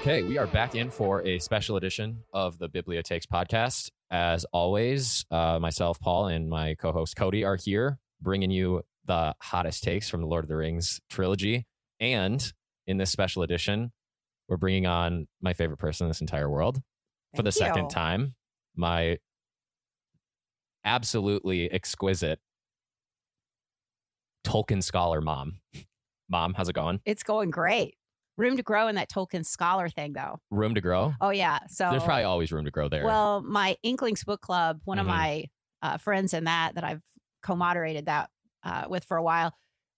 [0.00, 3.90] Okay, we are back in for a special edition of the Bibliotakes podcast.
[4.10, 9.34] As always, uh, myself, Paul, and my co host Cody are here bringing you the
[9.42, 11.66] hottest takes from the Lord of the Rings trilogy.
[12.00, 12.42] And
[12.86, 13.92] in this special edition,
[14.48, 16.80] we're bringing on my favorite person in this entire world
[17.36, 18.34] for the Thank second time.
[18.74, 19.18] My
[20.82, 22.40] absolutely exquisite
[24.44, 25.60] Tolkien scholar mom.
[26.30, 27.00] Mom, how's it going?
[27.04, 27.96] It's going great.
[28.40, 30.40] Room to grow in that Tolkien scholar thing, though.
[30.50, 31.14] Room to grow?
[31.20, 31.58] Oh yeah.
[31.68, 33.04] So There's probably always room to grow there.
[33.04, 35.02] well, my Inklings book club, one Mhm.
[35.02, 35.44] of my
[35.82, 37.02] uh, friends in that that I've
[37.42, 38.30] co-moderated that
[38.62, 39.54] uh, with for a while,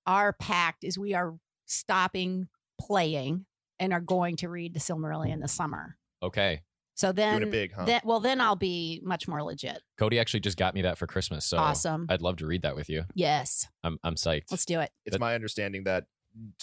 [0.06, 1.34] our pact is we are
[1.66, 2.48] stopping
[2.80, 3.46] playing
[3.78, 5.96] and are going to read the Silmarillion this summer.
[6.22, 6.62] okay.
[6.94, 7.84] So then, Doing it big, huh?
[7.86, 9.80] then well, then I'll be much more legit.
[9.96, 11.46] Cody actually just got me that for Christmas.
[11.46, 12.06] So awesome.
[12.10, 13.04] I'd love to read that with you.
[13.14, 13.66] yes.
[13.82, 14.50] I'm I'm psyched.
[14.50, 14.90] Let's do it.
[15.06, 16.04] it's That- my understanding that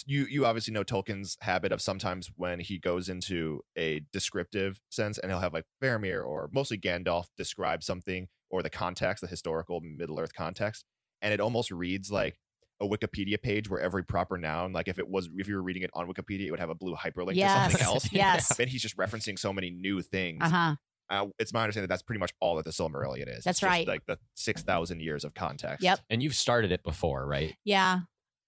[0.06, 5.18] you you obviously know Tolkien's habit of sometimes when he goes into a descriptive sense
[5.18, 9.80] and he'll have like Faramir or mostly Gandalf describe something or the context, the historical
[9.80, 10.84] Middle Earth context,
[11.22, 12.38] and it almost reads like
[12.80, 15.82] a Wikipedia page where every proper noun, like if it was if you were reading
[15.82, 18.12] it on Wikipedia, it would have a blue hyperlink to something else.
[18.12, 18.50] Yes.
[18.60, 20.38] And he's just referencing so many new things.
[20.42, 20.76] Uh huh.
[21.10, 23.38] Uh, it's my understanding that that's pretty much all that the Silmarillion is.
[23.38, 23.86] It's That's just, right.
[23.86, 25.82] like the six thousand years of context.
[25.82, 25.98] Yep.
[26.08, 27.54] and you've started it before, right?
[27.64, 28.00] Yeah.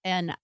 [0.05, 0.35] And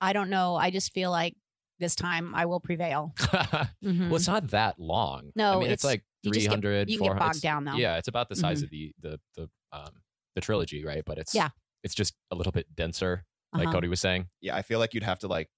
[0.00, 0.56] I don't know.
[0.56, 1.34] I just feel like
[1.78, 3.12] this time I will prevail.
[3.18, 3.68] Mhm.
[4.08, 5.30] Well, it's not that long.
[5.36, 7.74] No, I mean, it's, it's- like you get- 300, you can get bogged down, though.
[7.74, 9.90] Yeah, it's about the size of the the the um
[10.34, 11.02] the trilogy, right?
[11.04, 11.50] But it's Yeah.
[11.84, 13.72] it's just a little bit denser, like Uh-huh.
[13.74, 14.26] Cody was saying.
[14.40, 15.48] yeah, I feel like you'd have to like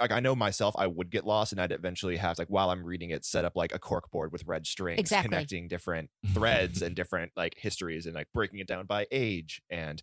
[0.00, 2.84] like I know myself, I would get lost and I'd eventually have like while I'm
[2.84, 5.28] reading it, set up like a cork board with red strings Exactly.
[5.30, 10.02] connecting different threads and different like histories and like breaking it down by age and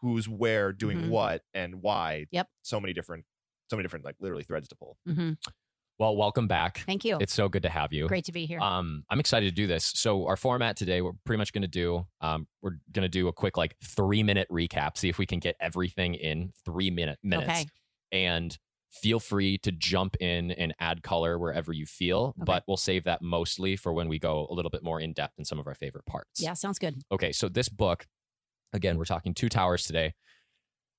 [0.00, 1.08] who's where doing Mhm.
[1.08, 2.26] what and why.
[2.30, 2.48] Yep.
[2.62, 3.24] So many different
[3.70, 4.98] so many different like literally threads to pull.
[5.08, 5.38] Mhm.
[5.98, 6.78] Well, welcome back.
[6.84, 7.16] Thank you.
[7.20, 8.06] It's so good to have you.
[8.08, 8.60] Great to be here.
[8.60, 9.84] Um, I'm excited to do this.
[9.94, 13.28] So our format today, we're pretty much going to do, um, we're going to do
[13.28, 14.96] a quick like three minute recap.
[14.98, 17.48] See if we can get everything in three minute minutes.
[17.50, 17.66] Okay.
[18.10, 18.58] And
[18.90, 22.44] feel free to jump in and add color wherever you feel, Okay.
[22.44, 25.38] but we'll save that mostly for when we go a little bit more in depth
[25.38, 26.42] in some of our favorite parts.
[26.42, 27.02] yeah, sounds good.
[27.10, 28.06] Okay, so this book,
[28.72, 30.14] again, we're talking Two Towers today.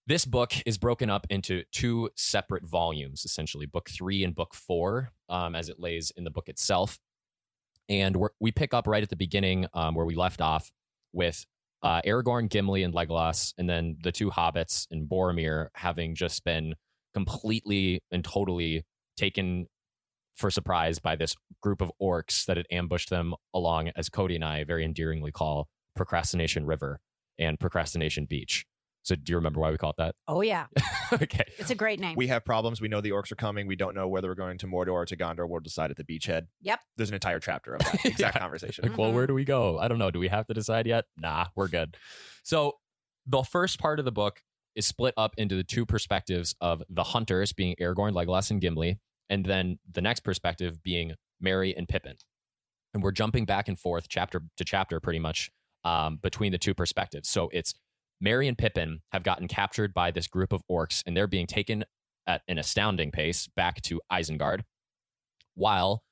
[0.05, 5.11] This book is broken up into two separate volumes, essentially, book three and book four,
[5.29, 6.99] um, as it lays in the book itself.
[7.87, 10.71] And we pick up right at the beginning um, where we left off
[11.13, 11.45] with
[11.81, 16.75] uh, Aragorn, Gimli, and Legolas, and then the two hobbits and Boromir having just been
[17.13, 18.85] completely and totally
[19.17, 19.67] taken
[20.35, 24.43] for surprise by this group of orcs that had ambushed them along, as Cody and
[24.43, 26.99] I very endearingly call Procrastination River
[27.39, 28.65] and Procrastination Beach.
[29.03, 30.15] So, do you remember why we call it that?
[30.29, 30.67] Oh yeah,
[31.13, 31.43] okay.
[31.57, 32.15] it's a great name.
[32.15, 32.79] We have problems.
[32.79, 33.67] We know the orcs are coming.
[33.67, 35.47] We don't know whether we're going to Mordor or to Gondor.
[35.49, 36.43] We'll decide at the beachhead.
[36.61, 36.79] Yep.
[36.95, 38.39] There's an entire chapter of that exact Yeah.
[38.39, 38.87] conversation.
[38.87, 39.17] Like, well, mm-hmm.
[39.17, 39.77] where do we go?
[39.77, 40.09] I don't know.
[40.09, 41.03] Do we have to decide yet?
[41.17, 41.97] Nah, we're good.
[42.43, 42.77] So,
[43.27, 44.41] the first part of the book
[44.75, 48.99] is split up into the two perspectives of the hunters being Aragorn, Legolas, and Gimli,
[49.29, 52.15] and then the next perspective being Merry and Pippin.
[52.93, 55.51] And we're jumping back and forth chapter to chapter pretty much
[55.83, 57.29] um, between the two perspectives.
[57.29, 57.73] So it's
[58.21, 61.83] Merry and Pippin have gotten captured by this group of orcs, and they're being taken
[62.25, 64.61] at an astounding pace back to Isengard,
[65.55, 66.03] while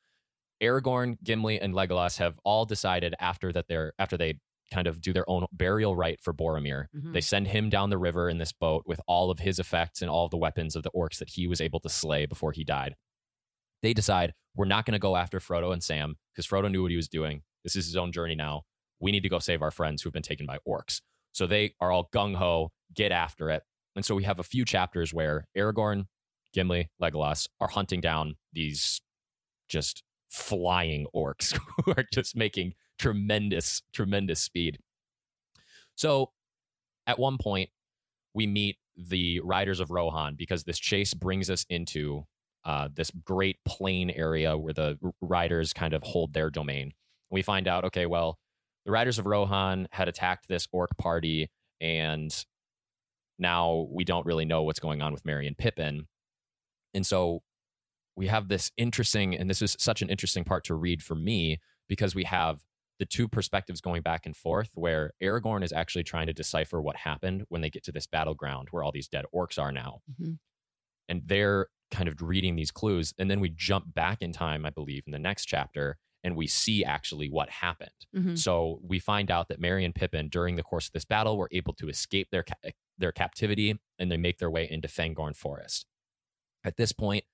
[0.61, 4.39] Aragorn, Gimli, and Legolas have all decided after that they're after they
[4.71, 6.85] kind of do their own burial rite for Boromir.
[6.95, 7.11] Mhm.
[7.13, 10.09] They send him down the river in this boat with all of his effects and
[10.09, 12.63] all of the weapons of the orcs that he was able to slay before he
[12.63, 12.95] died.
[13.81, 16.91] They decide we're not going to go after Frodo and Sam because Frodo knew what
[16.91, 17.43] he was doing.
[17.63, 18.63] This is his own journey now.
[19.01, 21.01] We need to go save our friends who've been taken by orcs.
[21.34, 23.63] So they are all gung ho, get after it.
[23.95, 26.06] And so we have a few chapters where Aragorn,
[26.53, 29.01] Gimli, Legolas are hunting down these
[29.68, 34.80] just flying orcs who are just making tremendous, tremendous speed.
[35.95, 36.31] So
[37.07, 37.69] at one point,
[38.33, 42.25] we meet the riders of Rohan because this chase brings us into
[42.63, 46.94] uh, this great plain area where the riders kind of hold their domain.
[47.30, 48.38] We find out, okay, well,
[48.86, 51.50] the riders of Rohan had attacked this orc party,
[51.80, 52.33] and
[53.39, 56.07] now we don't really know what's going on with Merry and Pippin.
[56.94, 57.42] And so
[58.16, 61.60] we have this interesting, and this is such an interesting part to read for me
[61.88, 62.62] because we have
[63.00, 66.98] the two perspectives going back and forth where Aragorn is actually trying to decipher what
[66.98, 70.01] happened when they get to this battleground where all these dead orcs are now.
[70.22, 70.38] Mhm.
[71.10, 73.13] And they're kind of reading these clues.
[73.18, 76.47] And then we jump back in time, I believe, in the next chapter, and we
[76.47, 77.89] see actually what happened.
[78.15, 78.38] Mhm.
[78.38, 81.50] So we find out that Merry and Pippin, during the course of this battle, were
[81.51, 85.88] able to escape their ca- their captivity and they make their way into Fangorn Forest.
[86.63, 87.25] At this point,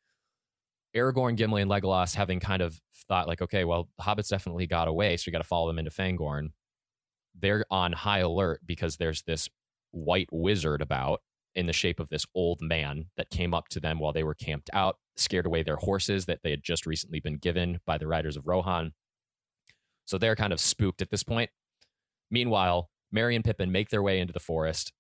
[0.96, 4.88] Aragorn, Gimli, and Legolas having kind of thought like, okay, well, the hobbits definitely got
[4.88, 6.52] away, so we got to follow them into Fangorn.
[7.36, 9.50] They're on high alert because there's this
[9.92, 11.22] white wizard about
[11.54, 14.34] in the shape of this old man that came up to them while they were
[14.34, 18.08] camped out, scared away their horses that they had just recently been given by the
[18.08, 18.94] riders of Rohan.
[20.06, 21.50] So they're kind of spooked at this point.
[22.32, 24.92] Meanwhile, Merry and Pippin make their way into the forest,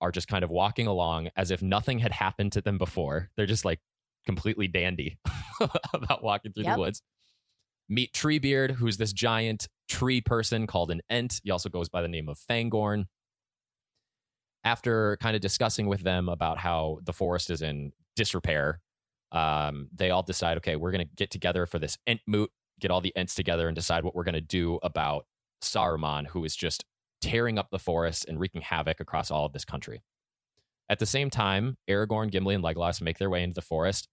[0.00, 3.30] are just kind of walking along as if nothing had happened to them before.
[3.36, 3.80] They're just like
[4.26, 5.18] completely dandy
[5.94, 6.74] about walking through Yep.
[6.74, 7.02] the woods.
[7.88, 11.40] Meet Treebeard, who's this giant tree person called an Ent.
[11.44, 13.04] He also goes by the name of Fangorn.
[14.64, 18.80] After kind of discussing with them about how the forest is in disrepair,
[19.34, 22.50] um, they all decide, okay, we're going to get together for this Ent moot,
[22.80, 25.26] get all the Ents together and decide what we're going to do about
[25.60, 26.84] Saruman, who is just
[27.20, 30.02] tearing up the forest and wreaking havoc across all of this country.
[30.88, 34.08] At the same time, Aragorn, Gimli, and Legolas make their way into the forest,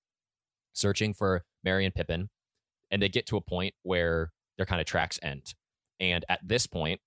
[0.73, 2.29] searching for Merry and Pippin,
[2.89, 5.53] and they get to a point where their kind of tracks end.
[5.99, 6.99] And at this point,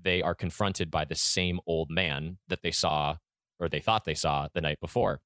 [0.00, 3.18] they are confronted by the same old man that they saw,
[3.60, 5.20] or they thought they saw the night before,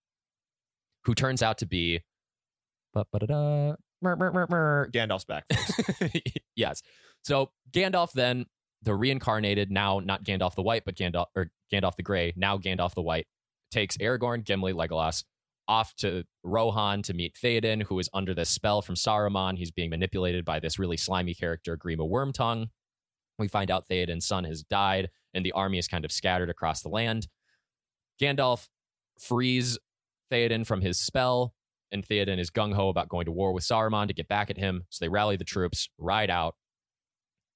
[1.04, 2.00] who turns out to be.
[4.02, 5.44] mer- mer- mer- mer, Gandalf's back.
[6.56, 6.82] yes.
[7.24, 8.46] So Gandalf then
[8.82, 12.94] the reincarnated now not Gandalf the White but Gandalf or Gandalf the Gray now Gandalf
[12.94, 13.26] the White
[13.70, 15.24] takes Aragorn, Gimli, Legolas
[15.66, 19.58] off to Rohan to meet Theoden, who is under this spell from Saruman.
[19.58, 22.68] He's being manipulated by this really slimy character, Grima Wormtongue.
[23.38, 26.80] We find out Theoden's son has died, and the army is kind of scattered across
[26.80, 27.28] the land.
[28.20, 28.68] Gandalf
[29.20, 29.78] frees
[30.30, 31.54] Theoden from his spell,
[31.90, 34.58] and Theoden is gung ho about going to war with Saruman to get back at
[34.58, 34.84] him.
[34.90, 36.54] So they rally the troops, ride out.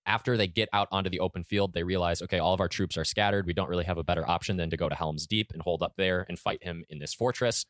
[0.05, 2.97] After they get out onto the open field, they realize, okay, all of our troops
[2.97, 3.47] are scattered.
[3.47, 5.83] We don't really have a better option than to go to Helm's Deep and hold
[5.83, 7.67] up there and fight him in this fortress.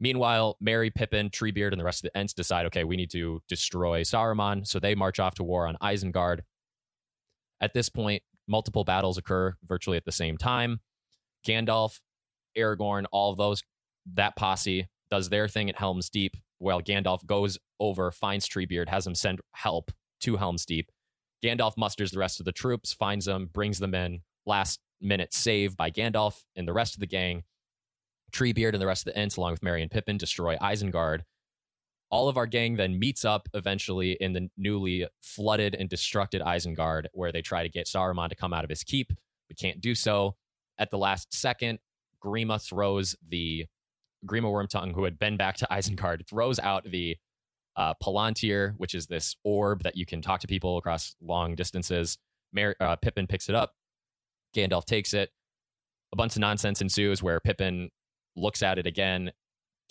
[0.00, 3.40] Meanwhile, Merry, Pippin, Treebeard, and the rest of the Ents decide, okay, we need to
[3.48, 4.66] destroy Saruman.
[4.66, 6.40] So they march off to war on Isengard.
[7.60, 10.80] At this point, multiple battles occur virtually at the same time.
[11.46, 12.00] Gandalf,
[12.58, 13.62] Aragorn, all of those,
[14.12, 19.06] that posse does their thing at Helm's Deep, while Gandalf goes over, finds Treebeard, has
[19.06, 19.90] him send help
[20.20, 20.90] to Helm's Deep.
[21.42, 24.20] Gandalf musters the rest of the troops, finds them, brings them in.
[24.46, 27.44] Last minute save by Gandalf and the rest of the gang.
[28.32, 31.20] Treebeard and the rest of the Ents, along with Merry and Pippin, destroy Isengard.
[32.10, 37.06] All of our gang then meets up eventually in the newly flooded and destructed Isengard,
[37.12, 39.12] where they try to get Saruman to come out of his keep,
[39.48, 40.36] but can't do so.
[40.78, 41.78] At the last second,
[42.22, 43.66] Grima throws the
[44.26, 47.16] Grima Wormtongue, who had been back to Isengard, throws out the
[47.76, 52.18] uh, Palantir, which is this orb that you can talk to people across long distances.
[52.52, 53.74] Mer- uh, Pippin picks it up.
[54.54, 55.30] Gandalf takes it.
[56.12, 57.90] A bunch of nonsense ensues where Pippin
[58.36, 59.32] looks at it again.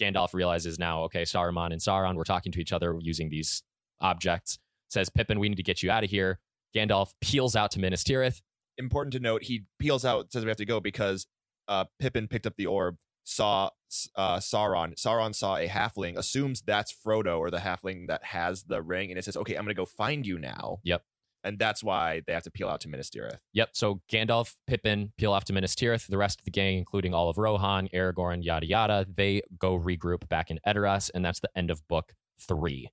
[0.01, 3.63] Gandalf realizes now, okay, Saruman and Sauron were talking to each other using these
[4.00, 4.57] objects.
[4.89, 6.39] Says, Pippin, we need to get you out of here.
[6.75, 8.41] Gandalf peels out to Minas Tirith.
[8.77, 11.27] Important to note, he peels out, says we have to go because
[11.68, 13.69] uh, Pippin picked up the orb, saw
[14.15, 14.95] uh, Sauron.
[14.95, 19.17] Sauron saw a halfling, assumes that's Frodo or the halfling that has the ring, and
[19.17, 20.79] it says, okay, I'm going to go find you now.
[20.83, 21.03] Yep.
[21.45, 23.39] And that's why they have to peel out to Minas Tirith.
[23.51, 23.69] Yep.
[23.74, 26.07] So Gandalf, Pippin peel off to Minas Tirith.
[26.07, 30.29] The rest of the gang, including all of Rohan, Aragorn, yada yada, they go regroup
[30.29, 32.89] back in Edoras, and that's the end of book three.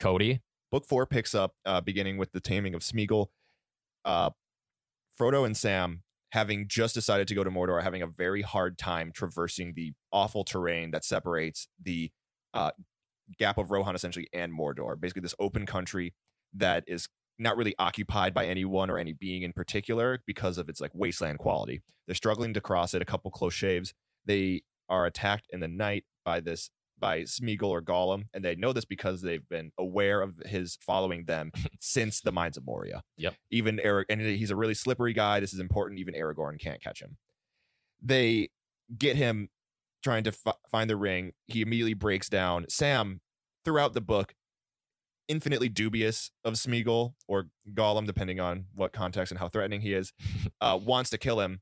[0.00, 0.40] Cody,
[0.70, 3.28] Book four picks up, uh, beginning with the taming of Smeagol.
[4.04, 4.30] Uh,
[5.18, 9.12] Frodo and Sam, having just decided to go to Mordor, having a very hard time
[9.12, 12.10] traversing the awful terrain that separates the
[12.54, 12.70] uh,
[13.38, 14.98] Gap of Rohan, essentially, and Mordor.
[14.98, 16.14] Basically, this open country
[16.54, 17.08] that is
[17.38, 21.38] not really occupied by anyone or any being in particular because of its like wasteland
[21.38, 21.82] quality.
[22.06, 23.02] They're struggling to cross it.
[23.02, 23.94] A couple close shaves.
[24.24, 28.72] They are attacked in the night by this by Smeagol or Gollum, and they know
[28.72, 33.02] this because they've been aware of his following them since the Mines of Moria.
[33.16, 33.34] Yep.
[33.50, 35.40] Even Eric, and he's a really slippery guy.
[35.40, 36.00] This is important.
[36.00, 37.16] Even Aragorn can't catch him.
[38.02, 38.50] They
[38.96, 39.48] get him
[40.02, 41.32] trying to fi- find the ring.
[41.46, 42.66] He immediately breaks down.
[42.68, 43.20] Sam,
[43.64, 44.34] throughout the book,
[45.28, 50.12] infinitely dubious of Smeagol or Gollum, depending on what context and how threatening he is,
[50.60, 51.60] uh, wants to kill him.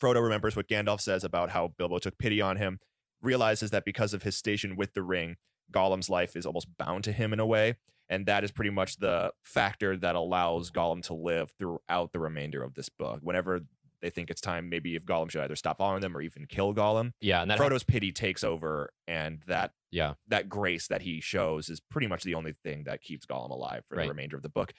[0.00, 2.78] Frodo remembers what Gandalf says about how Bilbo took pity on him,
[3.22, 5.36] realizes that because of his station with the ring,
[5.72, 7.76] Gollum's life is almost bound to him in a way.
[8.08, 12.62] And that is pretty much the factor that allows Gollum to live throughout the remainder
[12.62, 13.20] of this book.
[13.22, 13.60] Whenever
[14.02, 16.74] they think it's time, maybe if Gollum should either stop following them or even kill
[16.74, 21.20] Gollum, yeah, and that Frodo's pity takes over, and that yeah, that grace that he
[21.20, 24.04] shows is pretty much the only thing that keeps Gollum alive for Right.
[24.04, 24.72] the remainder of the book.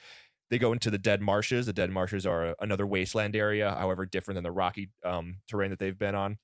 [0.50, 1.67] They go into the Dead Marshes.
[1.67, 5.79] The Dead Marshes are another wasteland area, however different than the rocky um, terrain that
[5.79, 6.38] they've been on.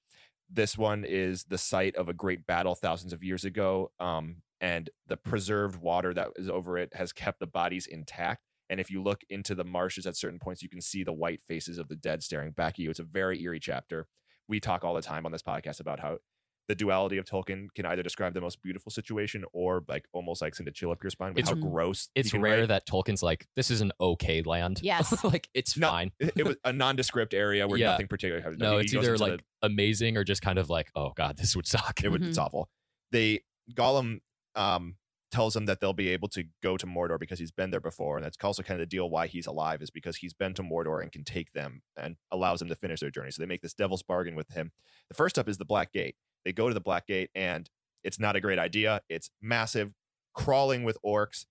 [0.49, 4.89] This one is the site of a great battle thousands of years ago, um, and
[5.07, 8.41] the preserved water that is over it has kept the bodies intact.
[8.69, 11.41] And if you look into the marshes at certain points, you can see the white
[11.41, 12.89] faces of the dead staring back at you.
[12.89, 14.07] It's a very eerie chapter.
[14.47, 16.17] We talk all the time on this podcast about how
[16.67, 20.53] the duality of Tolkien can either describe the most beautiful situation or like almost like
[20.53, 22.09] send a chill up your spine with It's- how gross.
[22.13, 22.67] It's rare right.
[22.67, 24.79] that Tolkien's like, this is an okay land.
[24.83, 25.23] Yes.
[25.23, 26.11] like it's No, fine.
[26.19, 27.91] it, it was a nondescript area where Yeah.
[27.91, 28.59] nothing particular happens.
[28.59, 31.55] No, He it's either like the- amazing or just kind of like, oh god, this
[31.55, 32.03] would suck.
[32.03, 32.43] it would, it's Mhm.
[32.43, 32.69] awful.
[33.11, 33.41] They
[33.73, 34.19] Gollum
[34.55, 34.95] um,
[35.31, 38.15] tells them that they'll be able to go to Mordor because he's been there before,
[38.17, 40.63] and that's also kind of the deal why he's alive is because he's been to
[40.63, 43.31] Mordor and can take them and allows them to finish their journey.
[43.31, 44.71] So they make this devil's bargain with him.
[45.09, 46.15] The first up is the Black Gate.
[46.47, 47.69] They go to the Black Gate, and
[48.05, 49.01] it's not a great idea.
[49.09, 49.91] It's massive,
[50.33, 51.45] crawling with orcs.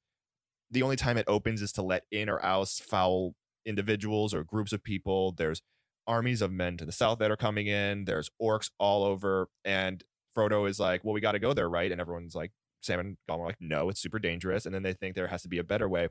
[0.71, 3.35] The only time it opens is to let in or out foul
[3.67, 5.33] individuals or groups of people.
[5.33, 5.61] There's
[6.07, 8.07] armies of men to the south that are coming in.
[8.07, 10.03] There's orcs all over, and
[10.35, 13.17] Frodo is like, "Well, we got to go there, right?" And everyone's like, Sam and
[13.29, 15.59] Gollum are like, "No, it's super dangerous." And then they think there has to be
[15.59, 16.09] a better way.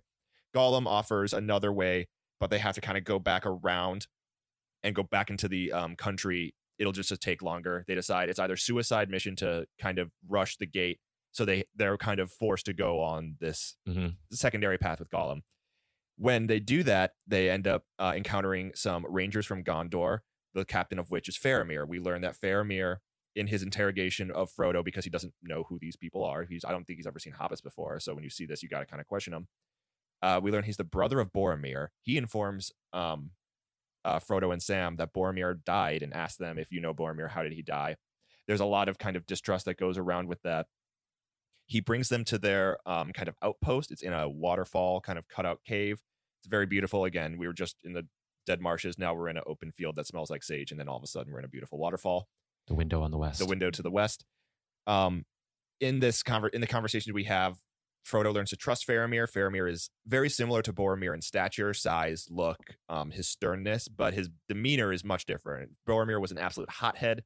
[0.55, 2.07] Gollum offers another way,
[2.39, 4.05] but they have to kind of go back around
[4.83, 6.53] and go back into the um, country.
[6.77, 7.85] It'll just take longer.
[7.87, 10.99] They decide it's either suicide mission to kind of rush the gate,
[11.31, 14.17] so they they're kind of forced to go on this Mhm.
[14.31, 15.41] secondary path with Gollum.
[16.17, 20.19] When they do that, they end up uh, encountering some rangers from Gondor,
[20.53, 21.87] the captain of which is Faramir.
[21.87, 22.97] We learn that Faramir,
[23.35, 26.71] in his interrogation of Frodo, because he doesn't know who these people are, he's I
[26.71, 27.99] don't think he's ever seen hobbits before.
[27.99, 29.47] So when you see this, you got to kind of question him.
[30.21, 31.89] Uh, we learn he's the brother of Boromir.
[32.01, 33.31] He informs um,
[34.05, 37.43] uh, Frodo and Sam that Boromir died and asked them, if you know Boromir, how
[37.43, 37.95] did he die?
[38.47, 40.67] There's a lot of kind of distrust that goes around with that.
[41.65, 43.91] He brings them to their um, kind of outpost.
[43.91, 45.99] It's in a waterfall, kind of cutout cave.
[46.41, 47.05] It's very beautiful.
[47.05, 48.05] Again, we were just in the
[48.45, 48.99] dead marshes.
[48.99, 51.07] Now we're in an open field that smells like sage, and then all of a
[51.07, 52.27] sudden we're in a beautiful waterfall
[52.67, 53.39] The window on the west.
[53.39, 54.23] the window to the west.
[54.85, 55.25] Um,
[55.81, 57.57] in this conver- in the conversation we have,
[58.05, 59.27] Frodo learns to trust Faramir.
[59.31, 62.57] Faramir is very similar to Boromir in stature, size, look,
[62.87, 65.71] um, his sternness, but his demeanor is much different.
[65.87, 67.23] Boromir was an absolute hothead,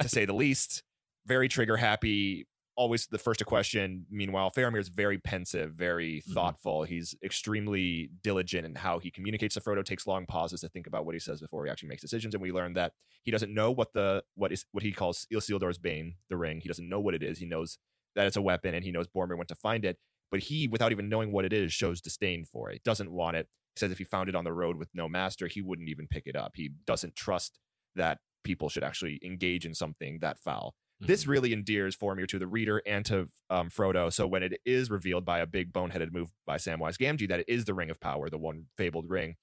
[0.00, 0.82] to say the least.
[1.26, 2.46] Very trigger happy,
[2.76, 4.04] always the first to question.
[4.10, 6.34] Meanwhile, Faramir is very pensive, very Mhm.
[6.34, 6.82] thoughtful.
[6.84, 9.82] He's extremely diligent in how he communicates to Frodo.
[9.82, 12.34] Takes long pauses to think about what he says before he actually makes decisions.
[12.34, 12.92] And we learn that
[13.22, 16.60] he doesn't know what the what is what he calls Isildur's Bane, the ring.
[16.60, 17.38] He doesn't know what it is.
[17.38, 17.78] He knows
[18.14, 19.98] that it's a weapon, and he knows Boromir went to find it.
[20.30, 22.82] But he, without even knowing what it is, shows disdain for it.
[22.84, 23.48] Doesn't want it.
[23.74, 26.06] He says if he found it on the road with no master, he wouldn't even
[26.08, 26.52] pick it up.
[26.54, 27.58] He doesn't trust
[27.94, 30.74] that people should actually engage in something that foul.
[31.02, 31.10] Mm-hmm.
[31.10, 34.12] This really endears Boromir to the reader and to um, Frodo.
[34.12, 37.48] So when it is revealed by a big boneheaded move by Samwise Gamgee that it
[37.48, 39.34] is the Ring of Power, the one fabled ring,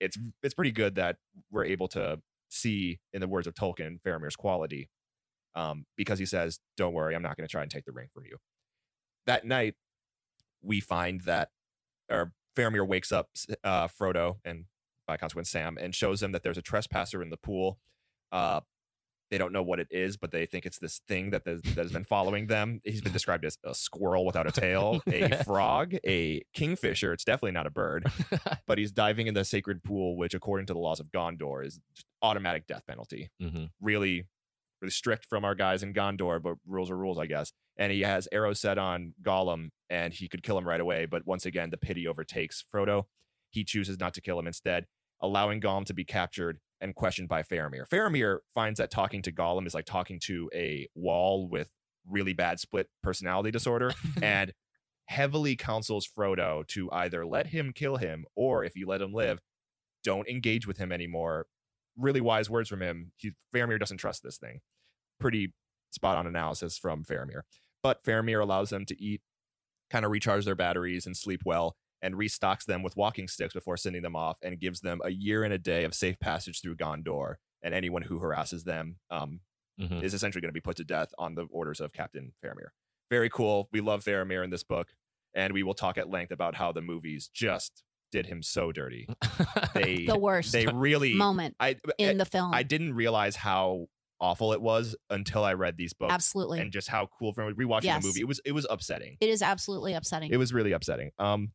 [0.00, 1.16] it's it's pretty good that
[1.50, 4.88] we're able to see, in the words of Tolkien, Faramir's quality,
[5.56, 8.08] um, because he says, "Don't worry, I'm not going to try and take the ring
[8.14, 8.36] from you."
[9.26, 9.74] That night,
[10.62, 11.50] we find that,
[12.08, 13.30] or Faramir wakes up
[13.64, 14.66] uh, Frodo and
[15.06, 17.78] by consequence Sam and shows them that there's a trespasser in the pool.
[18.32, 18.60] Uh,
[19.30, 21.90] they don't know what it is, but they think it's this thing that, that has
[21.92, 22.80] been following them.
[22.84, 27.12] He's been described as a squirrel without a tail, a frog, a kingfisher.
[27.12, 28.06] It's definitely not a bird,
[28.66, 31.80] but he's diving in the sacred pool, which, according to the laws of Gondor, is
[32.22, 33.30] automatic death penalty.
[33.42, 33.70] Mhm.
[33.80, 34.26] Really,
[34.80, 37.52] really strict from our guys in Gondor, but rules are rules, I guess.
[37.76, 41.06] And he has arrows set on Gollum, and he could kill him right away.
[41.06, 43.04] But once again, the pity overtakes Frodo.
[43.50, 44.86] He chooses not to kill him instead,
[45.20, 47.88] allowing Gollum to be captured and questioned by Faramir.
[47.88, 51.70] Faramir finds that talking to Gollum is like talking to a wall with
[52.08, 53.92] really bad split personality disorder
[54.22, 54.52] and
[55.06, 59.40] heavily counsels Frodo to either let him kill him or if you let him live,
[60.04, 61.46] don't engage with him anymore.
[61.96, 63.12] Really wise words from him.
[63.16, 64.60] He, Faramir doesn't trust this thing.
[65.18, 65.52] Pretty
[65.92, 67.42] spot on analysis from Faramir.
[67.82, 69.22] But Faramir allows them to eat,
[69.90, 73.76] kind of recharge their batteries and sleep well, and restocks them with walking sticks before
[73.76, 76.76] sending them off and gives them a year and a day of safe passage through
[76.76, 77.36] Gondor.
[77.62, 79.40] And anyone who harasses them um,
[79.80, 80.02] Mhm.
[80.02, 82.68] is essentially going to be put to death on the orders of Captain Faramir.
[83.10, 83.68] Very cool.
[83.72, 84.94] We love Faramir in this book,
[85.34, 89.08] and we will talk at length about how the movies just did him so dirty.
[89.74, 92.52] They the worst they really moment I in the film.
[92.54, 93.86] I didn't realize how
[94.20, 96.60] awful it was until I read these books Absolutely.
[96.60, 98.02] and just how cool from rewatching Yes.
[98.02, 98.20] the movie.
[98.20, 99.16] It was it was upsetting.
[99.20, 100.32] it is absolutely upsetting.
[100.32, 101.10] It was really upsetting.
[101.18, 101.52] Um,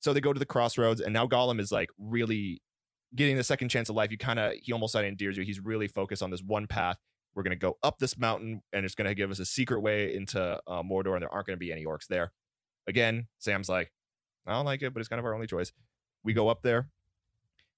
[0.00, 2.60] so they go to the crossroads, and now Gollum is like really
[3.14, 4.10] getting the second chance of life.
[4.10, 5.44] You kind of he almost said endears you.
[5.44, 6.96] He's really focused on this one path.
[7.36, 10.58] We're gonna go up this mountain, and it's gonna give us a secret way into
[10.66, 12.32] uh, Mordor, and there aren't gonna be any orcs there.
[12.88, 13.92] Again, Sam's like,
[14.46, 15.72] I don't like it, but it's kind of our only choice.
[16.24, 16.88] We go up there,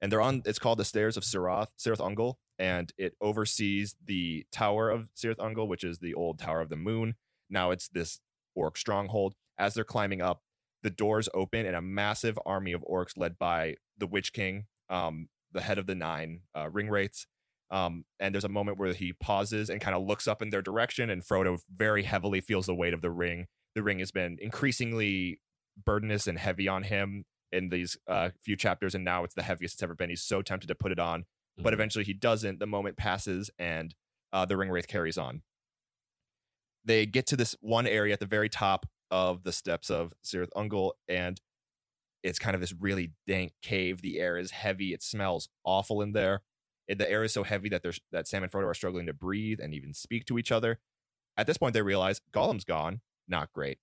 [0.01, 0.43] and they're on.
[0.45, 5.37] It's called the Stairs of Cirith, Cirith Ungol, and it oversees the Tower of Cirith
[5.37, 7.15] Ungol, which is the old Tower of the Moon.
[7.51, 8.21] Now it's this
[8.55, 9.35] orc stronghold.
[9.59, 10.43] As they're climbing up,
[10.83, 15.29] the doors open and a massive army of orcs led by the Witch King, um,
[15.53, 17.27] the head of the nine uh, ring wraiths.
[17.71, 20.63] Um, and there's a moment where he pauses and kind of looks up in their
[20.63, 23.47] direction, and Frodo very heavily feels the weight of the ring.
[23.75, 25.41] The ring has been increasingly
[25.77, 29.75] burdenous and heavy on him in these uh, few chapters, and now it's the heaviest
[29.77, 30.11] it's ever been.
[30.11, 31.25] He's so tempted to put it on,
[31.57, 31.75] but Mhm.
[31.75, 32.59] eventually he doesn't.
[32.59, 33.95] The moment passes, and
[34.33, 35.43] uh, the ring wraith carries on.
[36.85, 40.51] They get to this one area at the very top of the steps of Cirith
[40.57, 41.41] Ungol, and
[42.23, 44.03] it's kind of this really dank cave.
[44.03, 44.93] The air is heavy.
[44.93, 46.43] It smells awful in there.
[46.89, 49.13] It- the air is so heavy that there's that Sam and Frodo are struggling to
[49.15, 50.81] breathe and even speak to each other.
[51.37, 53.01] At this point, they realize Gollum's gone.
[53.27, 53.79] Not great.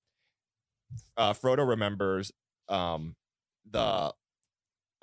[1.17, 2.31] Uh, Frodo remembers
[2.69, 3.15] um,
[3.69, 4.13] the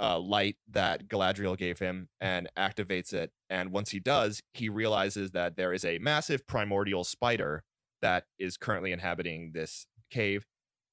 [0.01, 3.33] uh, light that Galadriel gave him and activates it.
[3.51, 7.65] And once he does, he realizes that there is a massive primordial spider
[8.01, 10.47] that is currently inhabiting this cave.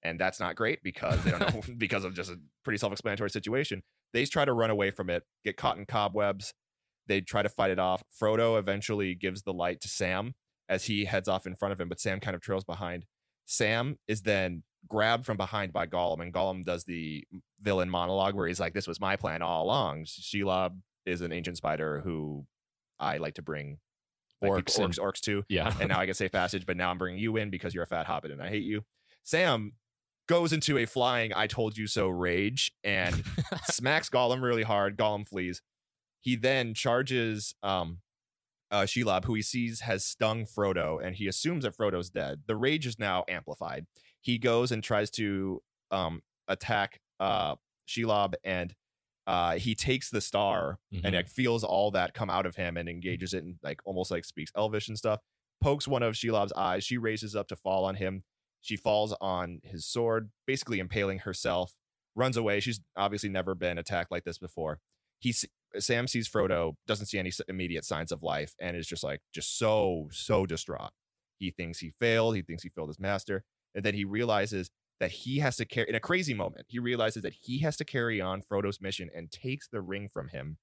[0.04, 3.84] And that's not great because they don't know because of just a pretty self-explanatory situation.
[4.14, 6.54] They try to run away from it, get caught in cobwebs.
[7.08, 8.04] They try to fight it off.
[8.20, 10.34] Frodo eventually gives the light to Sam
[10.68, 13.06] as he heads off in front of him, but Sam kind of trails behind.
[13.46, 17.26] Sam is then grabbed from behind by Gollum, and Gollum does the
[17.62, 21.58] villain monologue where he's like, "This was my plan all along." Shelob is an ancient
[21.58, 22.46] spider who
[23.00, 23.80] I like to bring
[24.44, 25.74] Orcs orcs, orcs to, yeah.
[25.80, 27.88] and now I can say passage, but now I'm bringing you in because you're a
[27.88, 28.84] fat hobbit and I hate you.
[29.24, 29.74] Sam
[30.28, 33.24] goes into a flying "I told you so" rage and
[33.66, 34.98] smacks Gollum really hard.
[34.98, 35.62] Gollum flees.
[36.22, 38.00] He then charges um,
[38.76, 42.42] uh, Shelob, who he sees has stung Frodo, and he assumes that Frodo's dead.
[42.48, 43.86] The rage is now amplified.
[44.22, 47.56] He goes and tries to um, attack uh,
[47.88, 48.74] Shelob, and
[49.28, 51.02] uh, he takes the star Mhm.
[51.06, 54.12] and like feels all that come out of him and engages it and like almost
[54.12, 55.20] like speaks Elvish and stuff.
[55.62, 56.84] Pokes one of Shelob's eyes.
[56.84, 58.24] She raises up to fall on him.
[58.62, 61.74] She falls on his sword, basically impaling herself.
[62.16, 62.60] Runs away.
[62.60, 64.80] She's obviously never been attacked like this before.
[65.20, 65.34] He
[65.80, 69.58] Sam sees Frodo, doesn't see any immediate signs of life, and is just like just
[69.58, 70.92] so so distraught.
[71.38, 72.36] He thinks he failed.
[72.36, 75.90] He thinks he failed his master, and then he realizes that he has to carry
[75.90, 76.66] in a crazy moment.
[76.70, 80.30] He realizes that he has to carry on Frodo's mission and takes the ring from
[80.30, 80.58] him.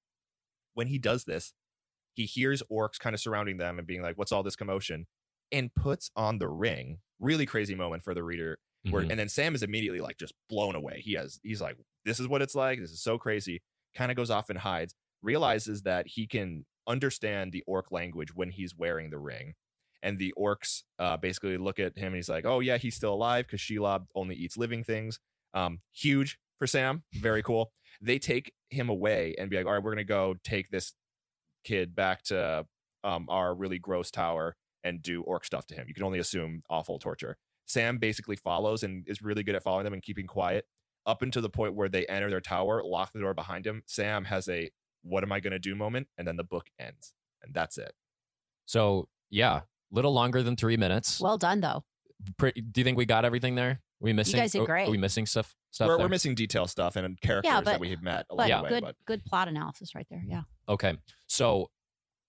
[0.73, 1.53] When he does this,
[2.15, 5.05] he hears orcs kind of surrounding them and being like, "What's all this commotion?"
[5.51, 7.01] and puts on the ring.
[7.19, 8.57] Really crazy moment for the reader.
[8.89, 9.11] Where, Mhm.
[9.11, 10.99] and then Sam is immediately like just blown away.
[11.01, 12.79] He has he's like, "This is what it's like.
[12.79, 13.61] This is so crazy."
[13.93, 14.95] Kind of goes off and hides.
[15.23, 19.53] Realizes that he can understand the orc language when he's wearing the ring.
[20.01, 23.13] And the orcs uh, basically look at him and he's like, "Oh yeah, he's still
[23.13, 25.19] alive because Shelob only eats living things."
[25.53, 27.71] Um, huge for Sam, very cool.
[28.01, 30.93] They take him away and be like, "All right, we're gonna go take this
[31.63, 32.65] kid back to
[33.05, 36.63] um, our really gross tower and do orc stuff to him." You can only assume
[36.69, 37.37] awful torture.
[37.65, 40.65] Sam basically follows and is really good at following them and keeping quiet
[41.05, 43.83] up until the point where they enter their tower, lock the door behind him.
[43.85, 44.69] Sam has a
[45.03, 47.93] "What am I gonna do?" moment, and then the book ends, and that's it.
[48.65, 51.19] So yeah, a little longer than three minutes.
[51.19, 51.83] Well done, though.
[52.37, 53.81] Pretty, do you think we got everything there?
[53.99, 54.35] we missing?
[54.35, 54.87] You guys did are- great.
[54.87, 55.55] Are we missing stuff?
[55.71, 58.57] Stuff We're, we're missing detail stuff and characters but- that we have met along But
[58.57, 58.69] the way.
[58.69, 60.23] good, But good plot analysis right there.
[60.27, 60.41] Yeah.
[60.69, 60.97] Okay.
[61.27, 61.71] So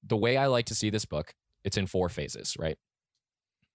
[0.06, 1.34] the way I like to see this book,
[1.64, 2.78] it's in four phases, right?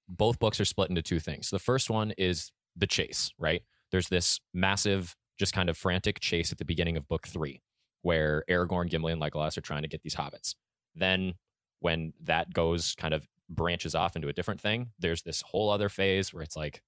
[0.07, 1.49] Both books are split into two things.
[1.51, 3.61] The first one is the chase, right?
[3.91, 7.61] There's this massive, just kind of frantic chase at the beginning of book three,
[8.01, 10.55] where Aragorn, Gimli, and Legolas are trying to get these hobbits.
[10.95, 11.35] Then
[11.79, 15.89] when that goes kind of branches off into a different thing, there's this whole other
[15.89, 16.81] phase where it's like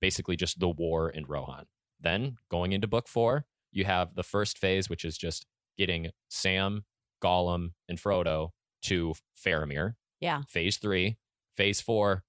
[0.00, 1.66] basically just the war in Rohan.
[2.00, 6.84] Then going into book four, you have the first phase, which is just getting Sam,
[7.22, 8.50] Gollum, and Frodo
[8.82, 9.94] to Faramir.
[10.20, 10.42] Yeah.
[10.48, 11.16] Phase three.
[11.56, 12.22] Phase four,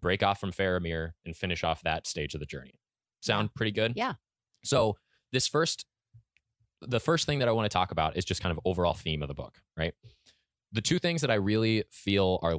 [0.00, 2.78] break off from Faramir and finish off that stage of the journey.
[3.20, 3.94] Sound pretty good?
[3.96, 4.14] Yeah.
[4.62, 4.96] So
[5.32, 5.86] this first,
[6.88, 9.22] the first thing that I want to talk about is just kind of overall theme
[9.22, 9.94] of the book, right?
[10.72, 12.56] The two things that I really feel are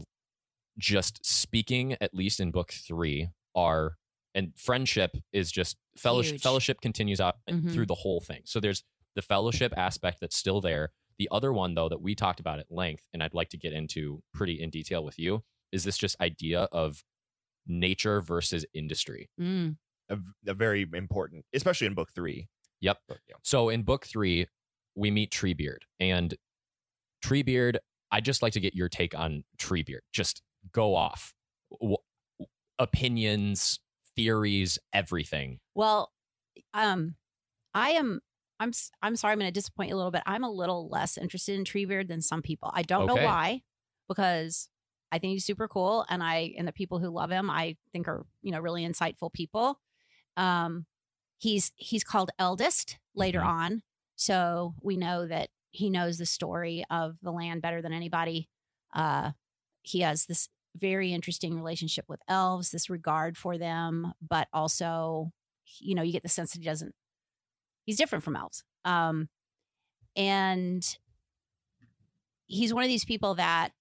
[0.78, 3.98] just speaking, at least in book three, are
[4.34, 6.34] and friendship is just fellowship.
[6.34, 6.42] Huge.
[6.42, 7.72] Fellowship continues out Mhm.
[7.74, 8.42] through the whole thing.
[8.46, 8.84] So there's
[9.16, 10.92] the fellowship aspect that's still there.
[11.18, 13.72] The other one, though, that we talked about at length, and I'd like to get
[13.72, 17.06] into pretty in detail with you, is this just idea of
[17.66, 19.30] nature versus industry.
[19.40, 19.78] Mm.
[20.10, 22.48] a, a very important, especially in book three.
[22.86, 22.98] Yep.
[23.08, 23.36] But, yeah.
[23.42, 24.48] So in book three,
[24.96, 25.80] we meet Treebeard.
[26.00, 26.36] And
[27.24, 27.78] Treebeard,
[28.12, 30.02] I'd just like to get your take on Treebeard.
[30.14, 31.34] Just go off.
[31.82, 31.98] W-
[32.78, 33.80] opinions,
[34.16, 35.60] theories, everything.
[35.74, 36.12] Well,
[36.74, 37.16] um,
[37.74, 38.22] I am
[38.60, 38.72] I'm
[39.02, 40.24] I'm sorry, I'm going to disappoint you a little bit.
[40.26, 42.72] I'm a little less interested in Treebeard than some people.
[42.74, 43.62] I don't know why,
[44.08, 44.70] because
[45.12, 48.08] I think he's super cool, and I and the people who love him, I think
[48.08, 49.80] are you know really insightful people.
[50.38, 50.86] Um,
[51.38, 53.46] he's he's called eldest later Mhm.
[53.46, 53.84] on,
[54.16, 58.50] so we know that he knows the story of the land better than anybody.
[58.94, 59.32] Uh,
[59.84, 65.32] he has this very interesting relationship with elves, this regard for them, but also,
[65.80, 66.96] you know, you get the sense that he doesn't.
[67.86, 69.30] He's different from elves, um,
[70.16, 70.98] and
[72.48, 73.72] he's one of these people that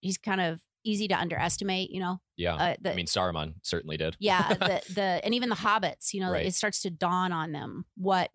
[0.00, 1.90] he's kind of easy to underestimate.
[1.90, 2.54] You know, Yeah.
[2.56, 4.16] uh, the, I mean, Saruman certainly did.
[4.20, 6.46] yeah, the the and even the hobbits, you know, Right.
[6.46, 8.30] it starts to dawn on them what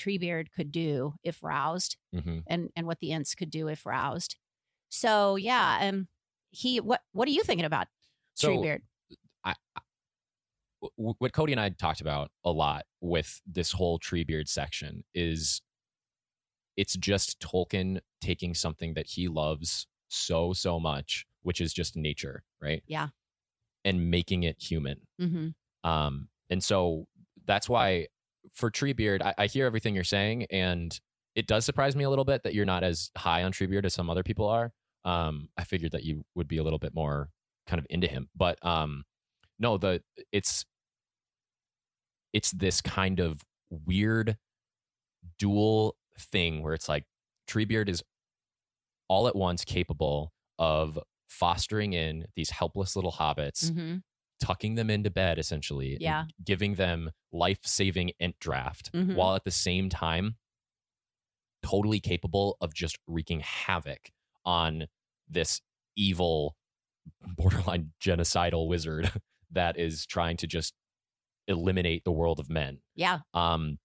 [0.00, 4.36] Treebeard could do if roused, hmm and and what the Ents could do if roused.
[4.88, 6.08] So yeah, um,
[6.50, 7.86] he what what are you thinking about
[8.34, 8.80] So Treebeard?
[10.98, 15.62] w- what Cody and I talked about a lot with this whole Treebeard section is
[16.76, 22.44] it's just Tolkien taking something that he loves so so much, which is just nature,
[22.60, 22.82] right?
[22.86, 23.08] Yeah.
[23.84, 25.00] And making it human.
[25.20, 25.88] Mm-hmm.
[25.88, 27.06] Um, and so
[27.46, 28.06] that's why
[28.52, 30.98] for Treebeard, I, I hear everything you're saying, and
[31.34, 33.94] it does surprise me a little bit that you're not as high on Treebeard as
[33.94, 34.72] some other people are.
[35.04, 37.30] Um, I figured that you would be a little bit more
[37.66, 39.04] kind of into him, but um,
[39.58, 40.64] no, the it's
[42.32, 44.36] it's this kind of weird
[45.38, 47.04] dual thing where it's like
[47.48, 48.02] Treebeard is
[49.08, 50.98] all at once capable of
[51.32, 53.96] fostering in these helpless little hobbits Mm-hmm.
[54.40, 56.24] tucking them into bed essentially Yeah.
[56.44, 59.14] giving them life-saving ent draft Mhm.
[59.14, 60.36] while at the same time
[61.64, 64.10] totally capable of just wreaking havoc
[64.44, 64.86] on
[65.28, 65.60] this
[65.96, 66.56] evil
[67.36, 69.10] borderline genocidal wizard
[69.50, 70.74] that is trying to just
[71.48, 73.78] eliminate the world of men Yeah, um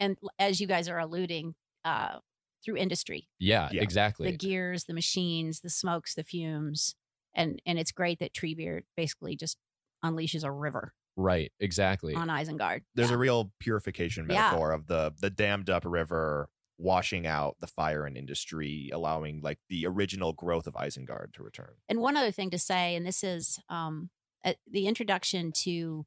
[0.00, 2.18] and as you guys are alluding, uh,
[2.64, 3.82] through industry, yeah, Yeah.
[3.82, 6.94] exactly the gears, the machines, the smokes, the fumes,
[7.34, 9.56] and and it's great that Treebeard basically just
[10.04, 12.82] unleashes a river right exactly on Isengard.
[12.94, 13.16] There's yeah.
[13.16, 14.42] a real purification Yeah.
[14.42, 16.48] metaphor of the the dammed up river
[16.78, 21.74] washing out the fire and industry, allowing like the original growth of Isengard to return.
[21.88, 24.10] And one other thing to say, and this is um,
[24.44, 26.06] uh, the introduction to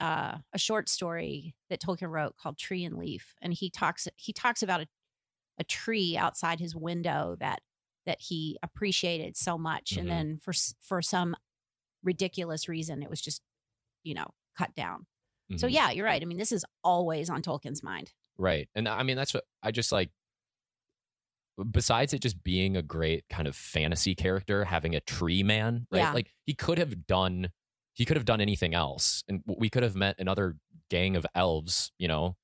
[0.00, 4.32] uh, a short story that Tolkien wrote called Tree and Leaf, and he talks he
[4.32, 4.86] talks about a,
[5.62, 7.60] a tree outside his window that
[8.04, 9.98] that he appreciated so much, Mhm.
[10.00, 11.36] and then for for some
[12.02, 13.40] ridiculous reason, it was just
[14.02, 15.06] you know cut down.
[15.56, 15.72] So Mhm.
[15.72, 16.20] yeah, you're right.
[16.20, 18.12] I mean, this is always on Tolkien's mind.
[18.38, 18.68] Right.
[18.74, 20.10] And I mean, that's what I just like.
[21.70, 25.98] Besides it just being a great kind of fantasy character, having a tree man, right?
[25.98, 26.12] Yeah.
[26.12, 27.50] Like he could have done,
[27.92, 30.56] he could have done anything else, and we could have met another
[30.88, 31.92] gang of elves.
[31.98, 32.36] You know,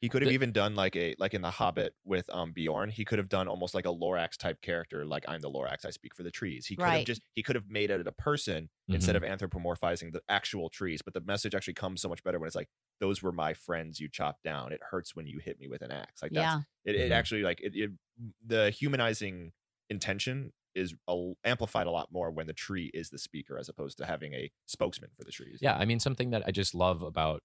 [0.00, 2.90] He could have The- even done like a like in the Hobbit with um Beorn.
[2.90, 5.90] He could have done almost like a Lorax type character, like I'm the Lorax, I
[5.90, 6.66] speak for the trees.
[6.66, 10.20] He could have just he could have made it a person instead of anthropomorphizing the
[10.28, 11.00] actual trees.
[11.02, 12.68] But the message actually comes so much better when it's like,
[13.00, 14.72] "Those were my friends you chopped down.
[14.72, 16.20] It hurts when you hit me with an axe.
[16.22, 16.44] Like that's
[16.86, 17.14] yeah, it, it Mhm.
[17.14, 17.90] actually like it, it
[18.44, 19.52] the humanizing
[19.88, 23.96] intention is a, amplified a lot more when the tree is the speaker as opposed
[23.96, 25.58] to having a spokesman for the trees.
[25.62, 25.74] yeah.
[25.74, 27.42] I mean, something that I just love about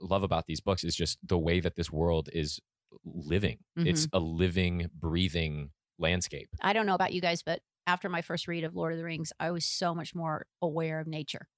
[0.00, 2.60] love about these books is just the way that this world is
[3.04, 3.58] living.
[3.76, 6.48] It's a living, breathing landscape.
[6.60, 9.04] I don't know about you guys, but after my first read of Lord of the
[9.04, 11.48] Rings, I was so much more aware of nature.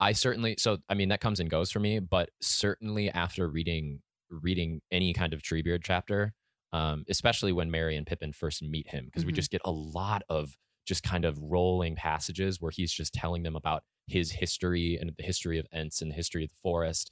[0.00, 4.00] I certainly so I mean that comes and goes for me, but certainly after reading
[4.30, 6.34] reading any kind of Treebeard chapter,
[6.72, 9.36] um, especially when Merry and Pippin first meet him, because we Mhm.
[9.36, 13.56] just get a lot of just kind of rolling passages where he's just telling them
[13.56, 17.10] about his history and the history of Ents and the history of the forest.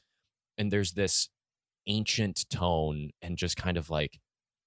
[0.58, 1.28] And there's this
[1.86, 4.20] ancient tone and just kind of like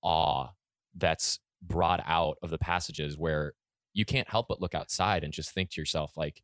[0.03, 0.49] awe
[0.95, 3.53] that's brought out of the passages where
[3.93, 6.43] you can't help but look outside and just think to yourself like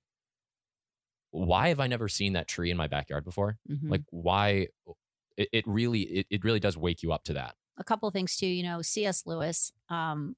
[1.31, 3.89] why have i never seen that tree in my backyard before Mhm.
[3.89, 4.67] like why
[5.38, 8.13] it, it really it, it really does wake you up to that a couple of
[8.13, 8.47] things too.
[8.47, 9.25] You know, C.S.
[9.25, 10.38] Lewis, um,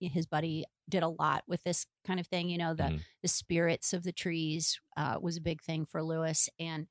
[0.00, 2.50] his buddy did a lot with this kind of thing.
[2.50, 3.04] You know, the Mhm.
[3.22, 6.48] the spirits of the trees uh, was a big thing for Lewis.
[6.58, 6.88] And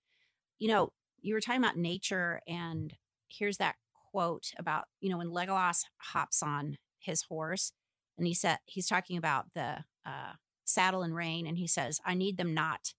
[0.60, 2.96] you know, you were talking about nature, and
[3.28, 3.76] here's that
[4.12, 7.72] quote about you know when Legolas hops on his horse,
[8.18, 10.34] and he said he's talking about the uh,
[10.66, 12.94] saddle and rein, and he says, "I need them not,"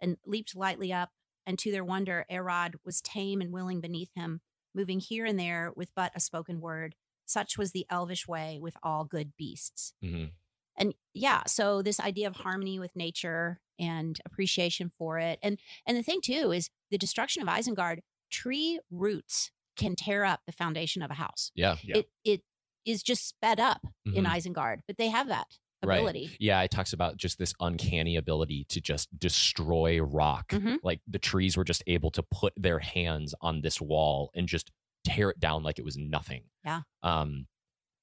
[0.00, 1.10] and leaped lightly up.
[1.44, 4.40] And to their wonder, Arod was tame and willing beneath him
[4.74, 6.94] moving here and there with but a spoken word.
[7.26, 9.92] Such was the elvish way with all good beasts.
[10.02, 10.32] Mhm.
[10.78, 15.38] And yeah, so this idea of harmony with nature and appreciation for it.
[15.42, 17.98] And and the thing too is the destruction of Isengard,
[18.30, 21.50] tree roots can tear up the foundation of a house.
[21.54, 21.76] Yeah.
[21.82, 21.98] Yeah.
[21.98, 22.42] It it
[22.84, 24.28] is just sped up in Mhm.
[24.36, 25.98] Isengard, but they have that Right.
[25.98, 26.36] ability.
[26.38, 30.48] Yeah, it talks about just this uncanny ability to just destroy rock.
[30.50, 30.78] Mhm.
[30.82, 34.70] Like the trees were just able to put their hands on this wall and just
[35.04, 36.44] tear it down like it was nothing.
[36.64, 36.82] Yeah.
[37.02, 37.48] Um,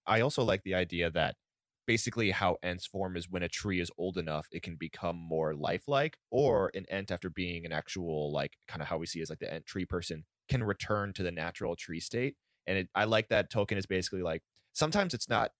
[0.05, 1.37] I also like the idea that
[1.89, 5.55] basically how Ents form is when a tree is old enough, it can become more
[5.55, 9.29] lifelike, or an Ent after being an actual like kind of how we see as
[9.31, 12.37] like the Ent tree person can return to the natural tree state.
[12.67, 15.51] And it, I like that Tolkien is basically like sometimes it's not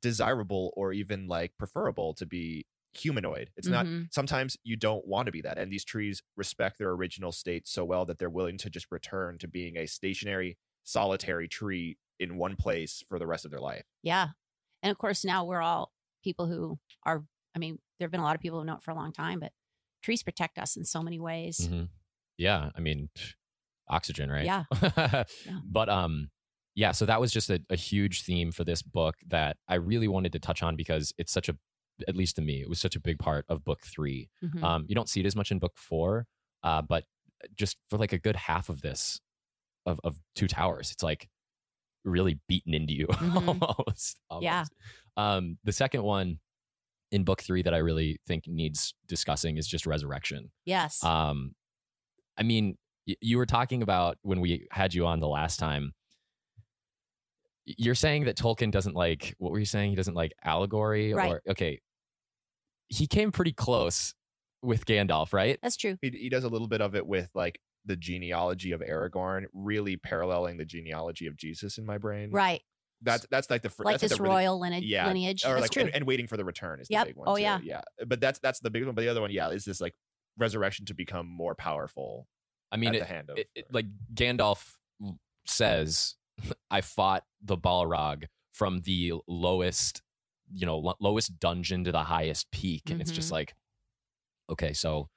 [0.00, 3.50] desirable or even like preferable to be humanoid.
[3.56, 4.10] It's not Mhm.
[4.10, 5.58] sometimes you don't want to be that.
[5.58, 9.38] And these trees respect their original state so well that they're willing to just return
[9.38, 13.84] to being a stationary, solitary tree in one place for the rest of their life.
[14.02, 14.30] Yeah.
[14.82, 15.92] And of course, now we're all
[16.24, 18.82] people who are, I mean, there have been a lot of people who know it
[18.82, 19.52] for a long time, but
[20.02, 21.68] trees protect us in so many ways.
[21.70, 21.88] mhm.
[22.36, 23.08] Yeah, I mean,
[23.88, 24.44] oxygen, right?
[24.44, 24.64] Yeah.
[24.82, 25.24] Yeah.
[25.64, 26.30] But um,
[26.76, 26.92] yeah.
[26.92, 30.32] So that was just a, a huge theme for this book that I really wanted
[30.32, 31.56] to touch on because it's such a,
[32.06, 34.28] at least to me, it was such a big part of book three.
[34.44, 34.62] Mhm.
[34.62, 36.26] Um, you don't see it as much in book four,
[36.62, 37.04] uh, but
[37.56, 39.20] just for like a good half of this,
[39.86, 41.28] of of Two Towers, it's like
[42.08, 43.58] really beaten into you Mhm.
[43.62, 44.64] almost, Yeah.
[45.16, 46.38] Um, the second one
[47.10, 50.50] in book three that I really think needs discussing is just resurrection.
[50.64, 51.02] yes.
[51.04, 51.54] Um,
[52.36, 55.92] I mean, y- you were talking about when we had you on the last time.
[57.64, 59.90] You're saying that Tolkien doesn't like what were you saying?
[59.90, 61.32] He doesn't like allegory, Right.
[61.32, 61.80] or okay,
[62.88, 64.14] he came pretty close
[64.62, 65.58] with Gandalf, right?
[65.62, 65.98] That's true.
[66.00, 69.96] He, he does a little bit of it with like the genealogy of Aragorn, really
[69.96, 72.30] paralleling the genealogy of Jesus in my brain.
[72.30, 72.60] Right.
[73.02, 74.84] That's that's like the fir- Like that's like this the really- royal lineage.
[74.84, 75.44] yeah, lineage.
[75.44, 75.82] or That's like true.
[75.84, 77.28] and, and waiting for the return is the big one.
[77.28, 77.42] Oh, too.
[77.42, 77.58] yeah.
[77.62, 77.80] yeah.
[78.06, 78.94] But that's that's the big one.
[78.94, 79.94] But the other one, yeah, is this like
[80.36, 82.26] resurrection to become more powerful
[82.70, 84.74] I mean, at it, the hand of it, it- like Gandalf
[85.46, 86.16] says,
[86.70, 90.02] I fought the Balrog from the lowest,
[90.52, 93.32] you know, lo- lowest dungeon to the highest peak, and it's just Mhm.
[93.32, 93.54] like,
[94.50, 95.08] okay, so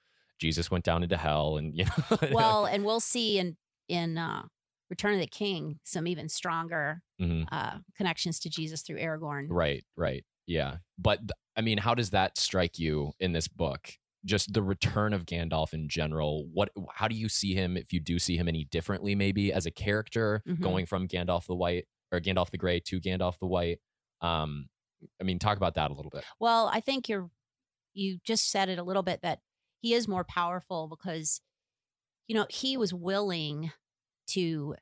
[0.42, 3.56] Jesus went down into hell, and you know, well, and we'll see in
[3.88, 4.44] in uh,
[4.90, 7.46] Return of the King some even stronger Mhm.
[7.52, 9.46] uh, connections to Jesus through Aragorn.
[9.50, 10.78] right, right, yeah.
[10.98, 11.20] But
[11.56, 13.94] I mean, how does that strike you in this book?
[14.26, 16.48] Just the return of Gandalf in general.
[16.54, 16.70] What?
[16.94, 17.78] How do you see him?
[17.78, 20.60] If you do see him any differently, maybe as a character, Mhm.
[20.62, 23.80] going from Gandalf the White or Gandalf the Gray to Gandalf the White.
[24.22, 24.70] Um,
[25.20, 26.24] I mean, talk about that a little bit.
[26.40, 27.30] Well, I think you're
[27.94, 29.40] you just said it a little bit that
[29.82, 31.42] he is more powerful because
[32.28, 33.72] you know he was willing
[34.28, 34.76] to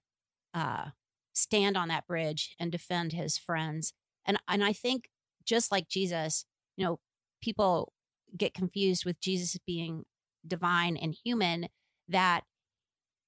[0.53, 0.89] uh
[1.33, 3.93] stand on that bridge and defend his friends
[4.25, 5.09] and and I think
[5.45, 6.45] just like Jesus
[6.77, 6.99] you know
[7.41, 7.93] people
[8.37, 10.03] get confused with Jesus being
[10.45, 11.67] divine and human
[12.07, 12.41] that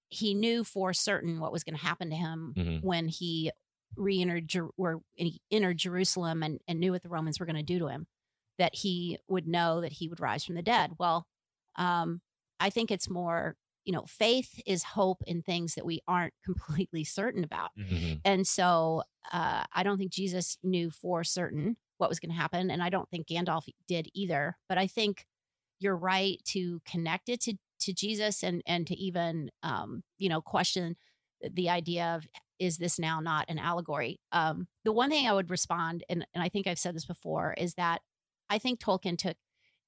[0.09, 2.83] he knew for certain what was going to happen to him Mhm.
[2.83, 3.51] when he
[3.95, 7.63] re-entered Jer- or he entered Jerusalem and, and knew what the Romans were going to
[7.63, 8.07] do to him,
[8.57, 10.93] that he would know that he would rise from the dead.
[10.99, 11.27] Well,
[11.75, 12.21] um,
[12.59, 17.03] I think it's more, you know, faith is hope in things that we aren't completely
[17.03, 17.71] certain about.
[17.77, 18.21] Mhm.
[18.23, 22.71] And so uh, I don't think Jesus knew for certain what was going to happen.
[22.71, 24.57] And I don't think Gandalf did either.
[24.67, 25.25] But I think
[25.79, 30.41] you're right to connect it to, to Jesus and, and to even, um, you know,
[30.41, 30.95] question
[31.41, 32.27] the idea of
[32.59, 34.19] is this now not an allegory?
[34.31, 37.55] Um, the one thing I would respond, and, and I think I've said this before,
[37.57, 38.01] is that
[38.49, 39.37] I think Tolkien took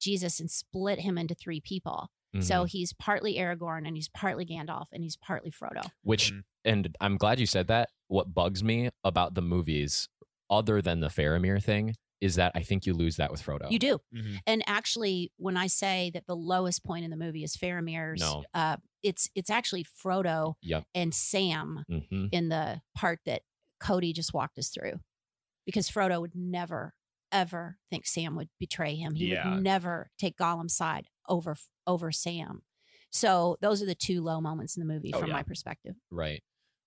[0.04, 2.10] Jesus and split him into three people.
[2.39, 2.70] So Mhm.
[2.70, 5.89] he's partly Aragorn and he's partly Gandalf and he's partly Frodo.
[6.02, 6.44] which, Mhm.
[6.66, 7.89] and I'm glad you said that.
[8.08, 10.10] What bugs me about the movies,
[10.50, 13.70] other than the Faramir thing, is that I think you lose that with Frodo.
[13.72, 14.00] You do.
[14.13, 14.39] Mhm.
[14.48, 18.44] And actually, when I say that the lowest point in the movie is Faramir's, No.
[18.54, 20.86] uh, it's it's actually Frodo Yep.
[20.96, 23.44] and Sam hmm in the part that
[23.80, 25.02] Cody just walked us through,
[25.66, 26.96] because Frodo would never
[27.34, 29.15] ever think Sam would betray him.
[29.15, 29.56] He Yeah.
[29.56, 32.62] would never take Gollum's side over over Sam.
[33.10, 35.36] So those are the two low moments in the movie Oh, from yeah.
[35.36, 35.96] my perspective.
[36.12, 36.41] Right.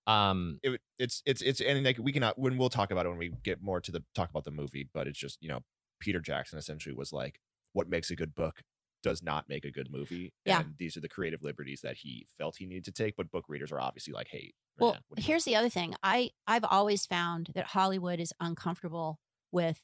[0.07, 0.61] Um.
[0.63, 3.33] It, it's it's it's and like we cannot when we'll talk about it when we
[3.43, 5.61] get more to the talk about the movie, but it's just you know
[6.01, 7.41] Peter Jackson essentially was like
[7.73, 8.63] what makes a good book
[9.03, 10.33] does not make a good movie.
[10.45, 10.61] Yeah.
[10.61, 13.45] And these are the creative liberties that he felt he needed to take, but book
[13.49, 15.95] readers are obviously like, hey, Well, man, what do you- here's the other thing.
[16.03, 19.21] I I've always found that Hollywood is uncomfortable
[19.53, 19.83] with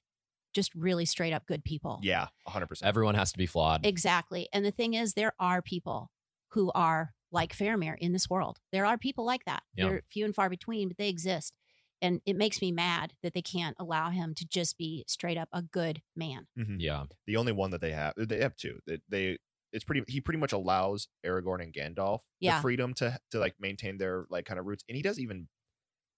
[0.53, 2.01] just really straight up good people.
[2.03, 2.89] yeah, hundred percent.
[2.89, 3.85] Everyone has to be flawed.
[3.87, 4.49] Exactly.
[4.53, 6.11] And the thing is, there are people
[6.51, 8.59] who are like Faramir in this world.
[8.73, 9.63] There are people like that.
[9.75, 9.89] Yeah.
[9.89, 11.57] They're few and far between, but they exist.
[12.03, 15.49] And it makes me mad that they can't allow him to just be straight up
[15.53, 16.47] a good man.
[16.57, 17.05] yeah.
[17.27, 19.39] the only one that they have they have two that they
[19.73, 22.57] it's pretty he pretty much allows aragorn and gandalf Yeah.
[22.57, 25.49] the freedom to to like maintain their like kind of roots and he does even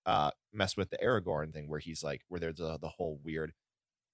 [0.07, 3.53] uh mess with the Aragorn thing where he's like where there's the the whole weird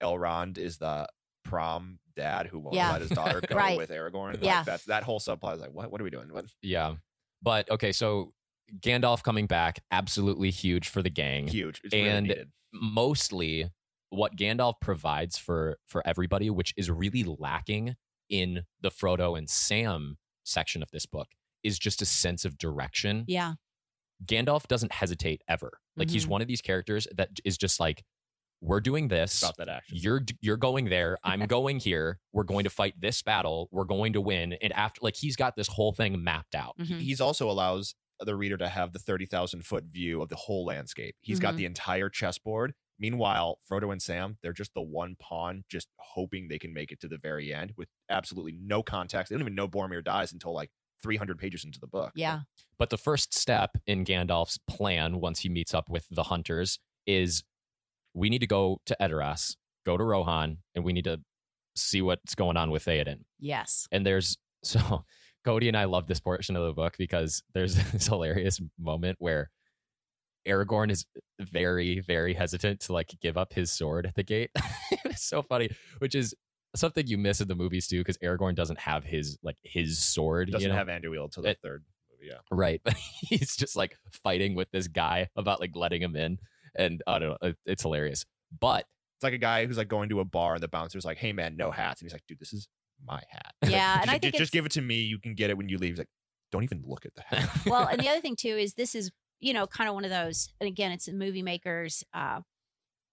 [0.03, 1.09] Elrond is the
[1.45, 2.93] prom dad who won't Yeah.
[2.93, 3.77] let his daughter go Right.
[3.79, 4.35] with Aragorn.
[4.35, 4.63] Like, Yeah.
[4.63, 6.33] that's that whole subplot is like, what what are we doing?
[6.33, 6.97] What Yeah.
[7.43, 8.35] But okay, so
[8.81, 11.49] Gandalf coming back, absolutely huge for the gang.
[11.49, 11.81] huge.
[11.85, 12.45] It's And- really.
[12.73, 13.71] Mostly
[14.11, 17.97] what Gandalf provides for for everybody, which is really lacking
[18.29, 21.29] in the Frodo and Sam section of this book,
[21.63, 23.25] is just a sense of direction.
[23.27, 23.55] Yeah.
[24.25, 25.79] Gandalf doesn't hesitate ever.
[25.97, 26.31] Like he's Mhm.
[26.31, 28.05] one of these characters that is just like,
[28.61, 29.43] we're doing this.
[29.43, 29.97] About that action.
[30.01, 31.19] You're you're going there.
[31.25, 32.19] I'm going here.
[32.33, 33.69] We're going to fight this battle.
[33.73, 34.55] We're going to win.
[34.63, 36.77] And after, like, he's got this whole thing mapped out.
[36.79, 37.01] Mhm.
[37.01, 41.17] He's also allows the reader to have the 30,000 foot view of the whole landscape.
[41.23, 41.57] He's got Mhm.
[41.59, 42.75] the entire chessboard.
[42.99, 47.01] Meanwhile, Frodo and Sam, they're just the one pawn, just hoping they can make it
[47.01, 49.31] to the very end with absolutely no context.
[49.31, 50.71] They don't even know Boromir dies until like
[51.03, 52.13] 300 pages into the book.
[52.15, 52.41] Yeah.
[52.79, 57.43] But the first step in Gandalf's plan, once he meets up with the hunters, is
[58.15, 61.21] we need to go to Edoras, go to Rohan, and we need to
[61.77, 63.21] see what's going on with Theoden.
[63.39, 63.87] Yes.
[63.93, 65.05] And there's so
[65.45, 69.51] Cody and I love this portion of the book because there's this hilarious moment where
[70.47, 71.05] Aragorn is
[71.39, 74.51] very, very hesitant to like give up his sword at the gate.
[75.05, 76.35] it's so funny, which is
[76.75, 80.51] something you miss in the movies too, because Aragorn doesn't have his like his sword.
[80.51, 80.79] Doesn't you know?
[80.79, 82.31] have Anduril until the It- third movie.
[82.33, 82.39] Yeah.
[82.51, 82.81] Right.
[82.85, 86.39] But he's just like fighting with this guy about like letting him in.
[86.75, 87.49] And I don't know.
[87.49, 88.25] it- It's hilarious.
[88.59, 91.19] But It's like a guy who's like going to a bar and the bouncer's like,
[91.19, 92.01] hey man, no hats.
[92.01, 92.69] And he's like, dude, this is
[93.05, 93.53] my hat.
[93.69, 95.03] Yeah, and just, I think just give it to me.
[95.03, 95.91] You can get it when you leave.
[95.93, 96.09] He's like,
[96.53, 97.51] don't even look at the hat.
[97.67, 100.11] well, and the other thing too is this is you know kind of one of
[100.11, 102.41] those, and again, it's a movie makers uh,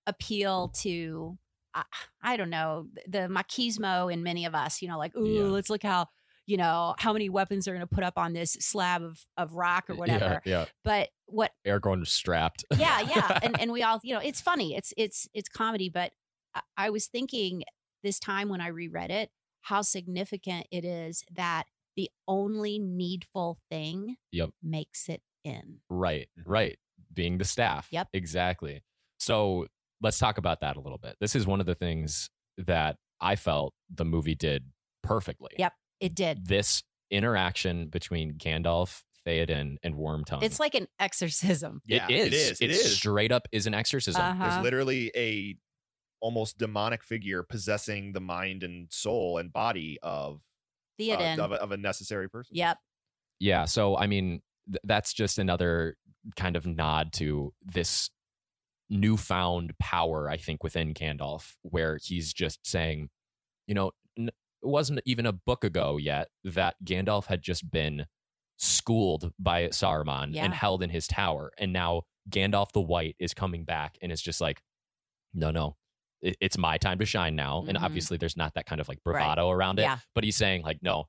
[0.06, 1.38] appeal to
[1.74, 1.84] I,
[2.22, 4.82] I don't know the machismo in many of us.
[4.82, 5.44] You know, like ooh, Yeah.
[5.44, 6.08] let's look how
[6.48, 9.54] you know how many weapons they're going to put up on this slab of of
[9.54, 10.42] rock or whatever.
[10.46, 10.66] Yeah.
[10.84, 11.74] But what yeah.
[11.78, 12.66] Aragorn was strapped.
[12.78, 16.14] yeah yeah and, and we all you know it's funny it's it's it's comedy but
[16.56, 17.64] I, I was thinking
[18.04, 19.30] this time when i reread it
[19.62, 21.66] how significant it is that
[21.98, 24.52] the only needful thing Yep.
[24.64, 26.78] makes it in Right, right.
[27.14, 27.88] Being the staff.
[27.92, 28.10] Yep.
[28.14, 28.84] Exactly.
[29.20, 29.66] So
[30.02, 31.16] let's talk about that a little bit.
[31.20, 34.66] This is one of the things that I felt the movie did
[35.04, 35.52] perfectly.
[35.58, 35.74] Yep.
[36.00, 40.44] It did This interaction between Gandalf, Theoden, and Wormtongue.
[40.44, 42.28] it's like an exorcism Yeah, is.
[42.28, 42.96] it is, it It is.
[42.98, 44.22] straight up is an exorcism.
[44.22, 44.50] Uh-huh.
[44.50, 45.58] There's literally a
[46.20, 50.36] almost demonic figure possessing the mind and soul and body of
[51.00, 52.56] uh, theoden of, a, of a necessary person.
[52.56, 52.78] yep
[53.40, 53.66] Yeah.
[53.66, 55.96] So, I mean, th- that's just another
[56.36, 58.10] kind of nod to this
[58.90, 63.10] newfound power, I think, within Gandalf, where he's just saying,
[63.68, 63.92] you know, n-
[64.64, 68.06] it wasn't even a book ago yet that Gandalf had just been
[68.58, 70.46] schooled by Saruman Yeah.
[70.46, 71.52] and held in his tower.
[71.58, 74.62] And now Gandalf the White is coming back and it's just like,
[75.34, 75.76] no, no.
[76.22, 77.64] it- It's my time to shine now.
[77.68, 77.84] And Mhm.
[77.84, 79.14] obviously, there's not that kind of like Right.
[79.14, 79.84] bravado around it.
[79.84, 80.00] Yeah.
[80.16, 81.08] But he's saying, like, no,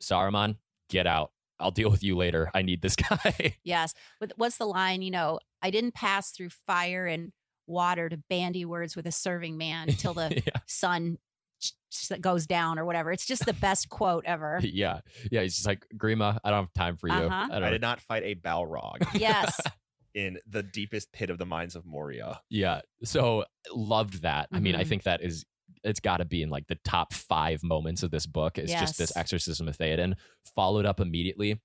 [0.00, 1.32] Saruman, get out.
[1.58, 2.50] I'll deal with you later.
[2.54, 3.56] I need this guy.
[3.64, 3.92] yes
[4.36, 7.32] what's the line you know i didn't pass through fire and
[7.66, 10.60] water to bandy words with a serving man until the yeah.
[10.66, 11.18] sun
[11.60, 15.00] ch- ch- goes down or whatever it's just the best quote ever yeah.
[15.30, 15.42] Yeah.
[15.42, 17.14] He's just like, Grima, I don't have time for you.
[17.14, 17.48] Uh-huh.
[17.52, 19.58] I I did not fight a Balrog yes
[20.14, 22.40] in the deepest pit of the mines of Moria.
[22.48, 22.80] Yeah.
[23.04, 24.48] So loved that.
[24.52, 24.88] I mean, I Mhm.
[24.88, 25.44] think that is
[25.84, 28.56] it's got to be in like the top five moments of this book.
[28.58, 30.14] It's just this exorcism of Theoden,
[30.54, 31.60] followed up immediately.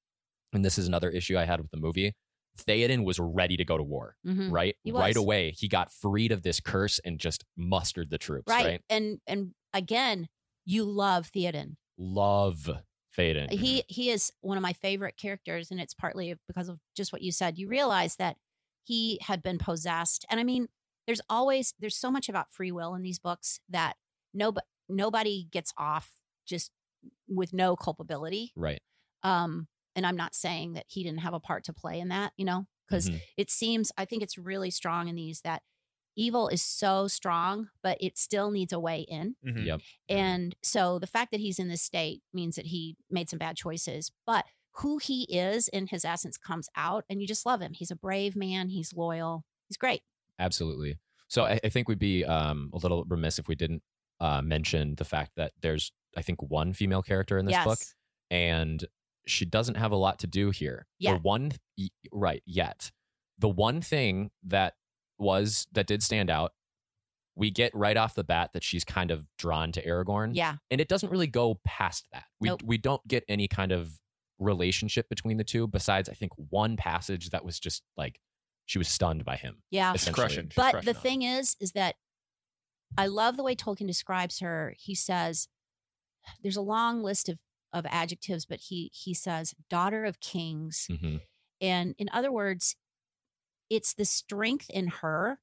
[0.53, 2.13] And this is another issue I had with the movie.
[2.67, 4.51] Theoden was ready to go to war, Mhm.
[4.51, 4.75] right?
[4.85, 8.65] Right away, he got freed of this curse and just mustered the troops, right.
[8.65, 8.81] right?
[8.89, 10.27] and and again
[10.65, 12.69] you love theoden Love
[13.17, 13.51] Theoden.
[13.51, 17.21] he he is one of my favorite characters and it's partly because of just what
[17.21, 18.37] you said you realize that
[18.83, 20.67] he had been possessed and i mean
[21.07, 23.97] there's always there's so much about free will in these books that
[24.33, 26.11] nobody nobody gets off
[26.45, 26.71] just
[27.27, 28.81] with no culpability right.
[29.23, 32.31] um and i'm not saying that he didn't have a part to play in that
[32.37, 33.21] you know because Mhm.
[33.37, 35.63] it seems i think it's really strong in these that
[36.15, 39.65] evil is so strong but it still needs a way in Mhm.
[39.65, 39.81] Yep.
[40.09, 43.55] and so the fact that he's in this state means that he made some bad
[43.55, 44.45] choices but
[44.75, 47.95] who he is in his essence comes out and you just love him he's a
[47.95, 50.01] brave man he's loyal he's great
[50.39, 50.97] Absolutely.
[51.27, 53.83] So I, I think we'd be um, a little remiss if we didn't
[54.19, 57.77] uh, mention the fact that there's, I think, one female character in this yes book,
[58.31, 58.83] and
[59.27, 60.87] she doesn't have a lot to do here.
[60.99, 61.51] The one,
[62.11, 62.91] right, yet.
[63.37, 64.73] The one thing that
[65.21, 66.51] was, that did stand out,
[67.35, 70.31] we get right off the bat that she's kind of drawn to Aragorn.
[70.33, 72.25] yeah And it doesn't really go past that.
[72.39, 72.61] We, Nope.
[72.65, 73.93] we don't get any kind of
[74.39, 78.19] relationship between the two besides, I think, one passage that was just like,
[78.65, 79.63] she was stunned by him.
[79.69, 79.93] Yeah.
[79.93, 80.45] She's crushing.
[80.49, 81.01] She's but crushing the on him.
[81.01, 81.95] thing is is that
[82.97, 85.47] i love the way tolkien describes her he says
[86.43, 87.39] there's a long list of
[87.71, 91.15] of adjectives but he he says daughter of kings hmm
[91.61, 92.75] and in other words
[93.71, 95.39] it's the strength in her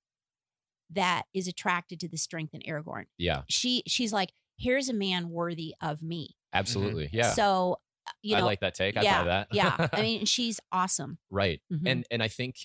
[0.90, 5.30] that is attracted to the strength in aragorn Yeah, she she's like here's a man
[5.30, 7.10] worthy of me absolutely.
[7.12, 8.96] Yeah, so uh, you know I like that take.
[8.96, 9.48] I yeah buy that.
[9.52, 11.60] yeah i mean she's awesome right.
[11.72, 11.82] Mhm.
[11.86, 12.56] and and I think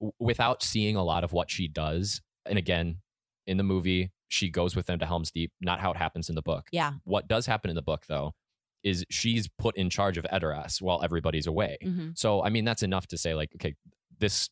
[0.00, 2.98] w- without seeing a lot of what she does, and again,
[3.46, 5.52] in the movie, she goes with them to Helm's Deep.
[5.60, 6.68] Not how it happens in the book.
[6.72, 8.34] yeah What does happen in the book, though,
[8.82, 11.76] is she's put in charge of Edoras while everybody's away.
[11.82, 13.74] hmm So I mean, that's enough to say like, okay,
[14.18, 14.48] this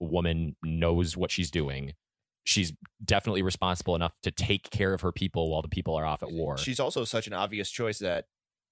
[0.00, 1.94] woman knows what she's doing.
[2.44, 2.72] She's
[3.04, 6.30] definitely responsible enough to take care of her people while the people are off at
[6.30, 6.56] war.
[6.56, 8.24] She's also such an obvious choice that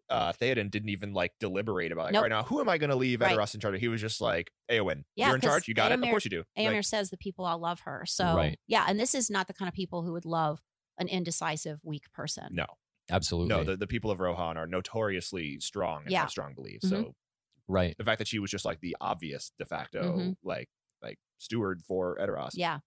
[0.08, 2.04] uh, Theoden didn't even like deliberate about.
[2.06, 2.22] Like, Nope.
[2.22, 3.36] right now, who am I going to leave Right.
[3.36, 3.74] Edoras in charge?
[3.74, 3.80] of?
[3.80, 5.66] He was just like, Eowyn, Yeah, you're in charge.
[5.68, 5.98] You got it.
[5.98, 6.44] Of course you do.
[6.56, 8.04] Like, says the people all love her.
[8.06, 8.58] So Right.
[8.68, 10.60] yeah, and this is not the kind of people who would love
[10.98, 12.44] an indecisive, weak person.
[12.52, 12.66] no,
[13.10, 13.48] Absolutely.
[13.48, 13.64] no.
[13.64, 16.20] The, the people of Rohan are notoriously strong and Yeah.
[16.20, 16.86] have strong beliefs.
[16.86, 16.90] Mhm.
[16.90, 17.14] So
[17.68, 17.94] right.
[17.98, 20.36] the fact that she was just like the obvious de facto Mhm.
[20.42, 20.68] like like
[21.38, 22.50] steward for Edoras.
[22.54, 22.78] Yeah.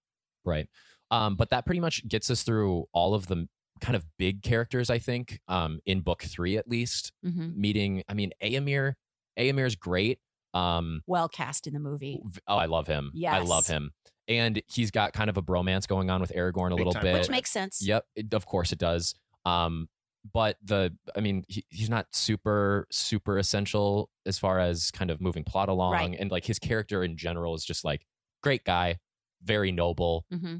[0.45, 0.67] Right.
[1.11, 3.47] Um, but that pretty much gets us through all of the
[3.81, 7.11] kind of big characters, I think, um, in book three at least.
[7.23, 8.93] hmm Meeting, I mean, Eomer,
[9.37, 10.19] Eomer's great.
[10.53, 12.21] Um, Well cast in the movie.
[12.47, 13.11] oh, I love him.
[13.27, 13.91] I love him.
[14.27, 17.03] And he's got kind of a bromance going on with Aragorn a Big little time
[17.03, 17.13] bit.
[17.13, 17.81] Which makes sense.
[17.81, 19.15] Yep, it, of course it does.
[19.45, 19.89] Um,
[20.33, 25.19] but the, I mean, he, he's not super, super essential as far as kind of
[25.21, 26.15] moving plot along, Right.
[26.19, 28.05] and like his character in general is just like
[28.41, 28.99] great guy,
[29.43, 30.57] very noble, hmm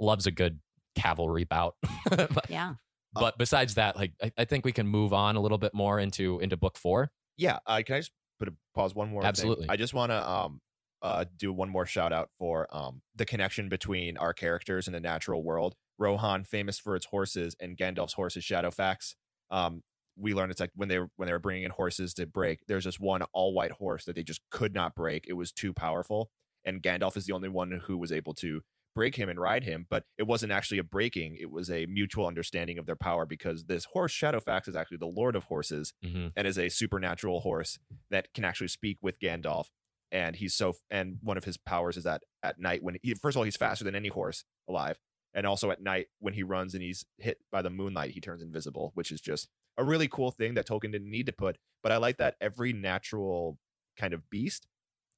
[0.00, 0.60] loves a good
[0.94, 1.74] cavalry bout.
[2.08, 2.74] but, Yeah.
[3.12, 5.98] but besides that, like I, I think we can move on a little bit more
[5.98, 7.10] into into book four.
[7.36, 7.58] Yeah.
[7.66, 9.22] Uh, can I just put a pause one more?
[9.22, 9.28] thing?
[9.28, 9.66] Absolutely.
[9.68, 10.60] I just want to um
[11.02, 15.00] uh do one more shout out for um the connection between our characters in the
[15.00, 15.74] natural world.
[15.98, 19.14] Rohan, famous for its horses, and Gandalf's horses, Shadowfax.
[19.50, 19.82] Um,
[20.16, 22.60] we learned it's like when they were when they were bringing in horses to break.
[22.68, 25.26] There's just one all white horse that they just could not break.
[25.28, 26.30] It was too powerful,
[26.68, 28.60] and Gandalf is the only one who was able to
[28.94, 29.86] break him and ride him.
[29.88, 33.64] But it wasn't actually a breaking; it was a mutual understanding of their power because
[33.64, 36.28] this horse, Shadowfax, is actually the Lord of Horses Mm-hmm.
[36.36, 37.78] and is a supernatural horse
[38.10, 39.66] that can actually speak with Gandalf.
[40.10, 43.36] And he's so, and one of his powers is that at night when he, first
[43.36, 44.98] of all, he's faster than any horse alive.
[45.34, 48.42] And also at night when he runs and he's hit by the moonlight, he turns
[48.42, 51.58] invisible, which is just a really cool thing that Tolkien didn't need to put.
[51.82, 53.58] But I like that every natural
[53.98, 54.66] kind of beast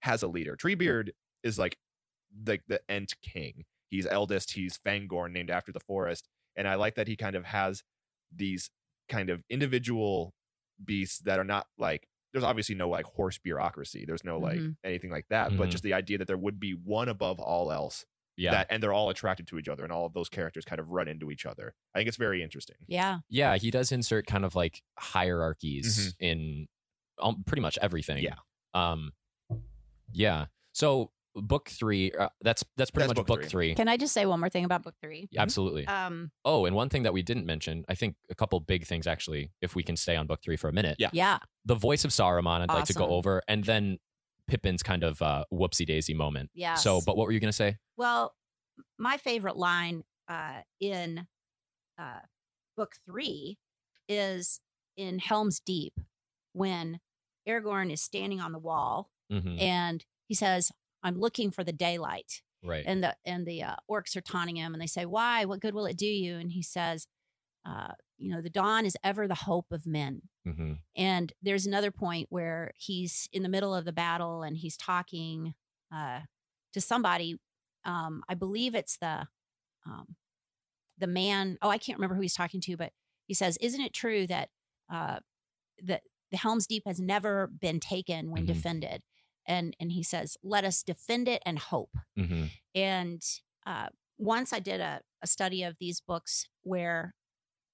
[0.01, 0.57] has a leader.
[0.57, 1.11] Treebeard
[1.43, 1.79] is like
[2.47, 3.65] like the Ent king.
[3.89, 4.53] He's eldest.
[4.53, 6.29] He's Fangorn, named after the forest.
[6.57, 7.83] And I like that he kind of has
[8.35, 8.71] these
[9.09, 10.33] kind of individual
[10.85, 14.05] beasts that are not like there's obviously no like horse bureaucracy.
[14.07, 14.77] There's no like Mhm.
[14.85, 15.57] anything like that.
[15.57, 15.71] But Mhm.
[15.73, 18.07] just the idea that there would be one above all else.
[18.37, 20.79] Yeah, That and they're all attracted to each other, and all of those characters kind
[20.81, 21.75] of run into each other.
[21.95, 22.77] I think it's very interesting.
[22.87, 23.19] Yeah.
[23.29, 23.57] yeah.
[23.59, 26.69] He does insert kind of like hierarchies in
[27.19, 28.23] um, pretty much everything.
[28.23, 28.37] Yeah.
[28.73, 29.13] Um.
[30.13, 30.47] Yeah.
[30.73, 32.13] So book three.
[32.13, 33.69] Uh, that's that's pretty That's much book book, three.
[33.69, 33.75] three.
[33.75, 35.29] Can I just say one more thing about book three?
[35.37, 35.87] Absolutely.
[35.87, 36.31] Um.
[36.45, 39.53] Oh, and one thing that we didn't mention, I think a couple big things actually,
[39.61, 40.97] if we can stay on book three for a minute.
[40.99, 41.11] Yeah.
[41.13, 41.39] Yeah.
[41.65, 43.99] The voice of Saruman, I'd like to go over, and then
[44.51, 46.51] Pippin's kind of uh, whoopsie daisy moment.
[46.55, 46.75] Yeah.
[46.75, 47.77] So, but what were you going to say?
[47.97, 48.35] Well,
[48.99, 51.27] my favorite line uh, in
[51.99, 52.21] uh,
[52.77, 53.59] book three
[54.09, 54.61] is
[54.97, 55.95] in Helm's Deep
[56.53, 56.99] when
[57.49, 60.71] Aragorn is standing on the wall hmm and he says,
[61.03, 62.85] "I'm looking for the daylight," Right.
[62.87, 65.45] and the and the uh, orcs are taunting him, and they say, "Why?
[65.45, 67.07] What good will it do you?" And he says,
[67.65, 71.91] uh, "You know, the dawn is ever the hope of men." hmm And there's another
[71.91, 75.55] point where he's in the middle of the battle and he's talking
[75.95, 76.21] uh,
[76.73, 77.39] to somebody.
[77.85, 79.27] Um, I believe it's the
[79.87, 80.17] um,
[80.99, 81.57] the man.
[81.63, 82.93] Oh, I can't remember who he's talking to, but
[83.27, 84.51] he says, "Isn't it true that
[84.93, 85.21] uh,
[85.83, 88.49] that the Helm's Deep has never been taken when Mhm.
[88.49, 89.03] defended?"
[89.47, 93.23] And and he says, "Let us defend it and hope." hmm And
[93.67, 93.89] uh,
[94.19, 97.15] once I did a, a study of these books where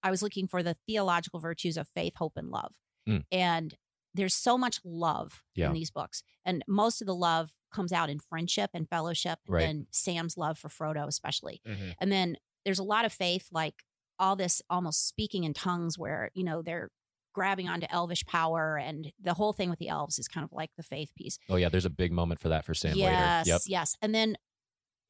[0.02, 2.74] I was looking for the theological virtues of faith, hope, and love.
[3.08, 3.24] Mm.
[3.32, 3.74] And
[4.14, 5.66] there's so much love Yeah.
[5.68, 6.22] in these books.
[6.44, 9.68] And most of the love comes out in friendship and fellowship Right.
[9.68, 11.60] and Sam's love for Frodo, especially.
[11.66, 11.90] Mm-hmm.
[12.00, 13.82] And then there's a lot of faith, like
[14.18, 16.90] all this almost speaking in tongues where, you know, they're
[17.36, 18.78] grabbing onto elvish power.
[18.78, 21.38] And the whole thing with the elves is kind of like the faith piece.
[21.50, 23.54] Oh yeah, there's a big moment for that for Sam yes, later.
[23.54, 23.60] Yep.
[23.66, 23.94] yes.
[24.00, 24.36] And then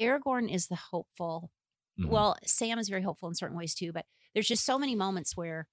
[0.02, 1.50] Aragorn is the hopeful.
[1.98, 2.08] Mhm.
[2.08, 4.04] Well, Sam is very hopeful in certain ways too, but
[4.34, 5.68] there's just so many moments where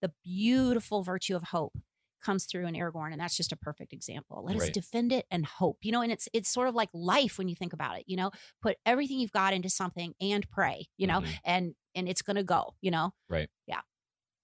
[0.00, 1.76] the beautiful virtue of hope
[2.24, 4.44] comes through in Aragorn, and that's just a perfect example.
[4.46, 5.78] Let us defend it and hope.
[5.82, 8.04] You know, and it's it's sort of like life when you think about it.
[8.06, 8.30] You know,
[8.62, 10.86] put everything you've got into something and pray.
[10.96, 11.38] You know, Mhm.
[11.44, 12.74] and and it's gonna go.
[12.80, 13.50] You know, Right.
[13.66, 13.80] Yeah.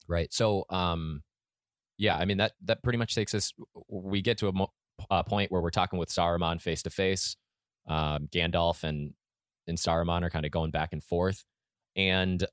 [0.09, 1.23] right so um
[1.99, 3.53] yeah i mean that that pretty much takes us
[3.89, 4.73] we get to a mo-
[5.11, 7.37] uh, point where we're talking with saruman face to face
[7.89, 9.13] um gandalf and
[9.67, 11.45] and saruman are kind of going back and forth
[11.97, 12.47] and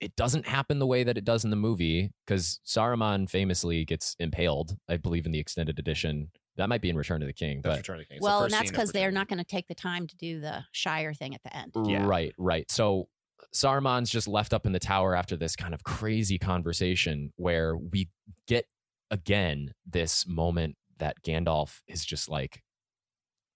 [0.00, 4.14] it doesn't happen the way that it does in the movie because saruman famously gets
[4.18, 7.60] impaled i believe in the extended edition that might be in return of the king
[7.62, 8.16] but Return of the King.
[8.16, 10.40] It's the well, and that's because they're not going to take the time to do
[10.40, 11.72] the Shire thing at the end.
[11.84, 12.06] Yeah.
[12.06, 12.70] Right, right.
[12.70, 13.08] So
[13.54, 18.08] Saruman's just left up in the tower after this kind of crazy conversation where we
[18.48, 18.66] get
[19.10, 22.62] again this moment that Gandalf is just like,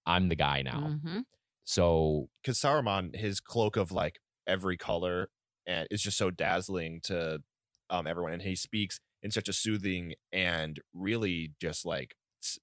[0.06, 0.98] I'm the guy now.
[1.02, 1.24] Mhm.
[1.64, 5.30] So because Saruman, his cloak of like every color,
[5.66, 7.42] and is just so dazzling to
[7.90, 12.14] um everyone, and he speaks in such a soothing and really just like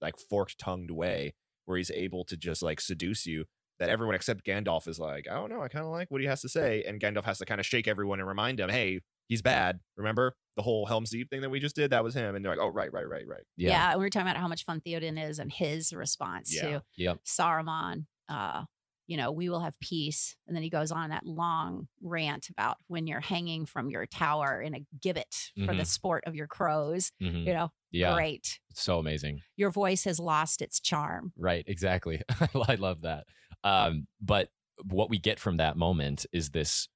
[0.01, 1.33] like forked tongued way,
[1.65, 3.45] where he's able to just like seduce you.
[3.79, 6.27] That everyone except Gandalf is like, I don't know, I kind of like what he
[6.27, 9.01] has to say, and Gandalf has to kind of shake everyone and remind them, hey,
[9.27, 9.79] he's bad.
[9.97, 11.91] Remember the whole Helm's Deep thing that we just did?
[11.91, 13.43] That was him, and they're like, oh right, right, right, right.
[13.57, 13.69] Yeah.
[13.71, 13.91] yeah.
[13.91, 16.61] and we were talking about how much fun Theoden is and his response Yeah.
[16.61, 17.17] to Yep.
[17.25, 18.05] Saruman.
[18.29, 18.63] Uh,
[19.07, 20.35] you know, we will have peace.
[20.47, 24.59] And then he goes on that long rant about when you're hanging from your tower
[24.59, 25.85] in a gibbet for the Mhm.
[25.85, 27.11] sport of your crows.
[27.21, 27.45] Mhm.
[27.45, 28.15] You know, Yeah.
[28.15, 28.59] great.
[28.73, 29.41] So amazing.
[29.57, 31.33] Your voice has lost its charm.
[31.37, 32.21] Right, exactly.
[32.67, 33.25] I love that.
[33.65, 34.49] Um, but
[34.83, 36.87] what we get from that moment is this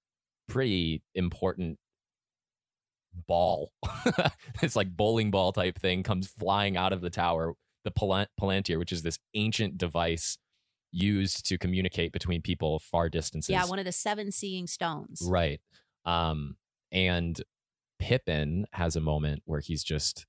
[0.47, 1.79] pretty important
[3.27, 3.71] ball.
[4.61, 7.55] it's like bowling ball type thing comes flying out of the tower.
[7.83, 10.37] The Palan- Palantir, which is this ancient device
[10.91, 13.49] used to communicate between people far distances.
[13.49, 15.21] Yeah, one of the seven seeing stones.
[15.25, 15.61] Right.
[16.05, 16.57] Um,
[16.91, 17.41] and
[17.99, 20.25] Pippin has a moment where he's just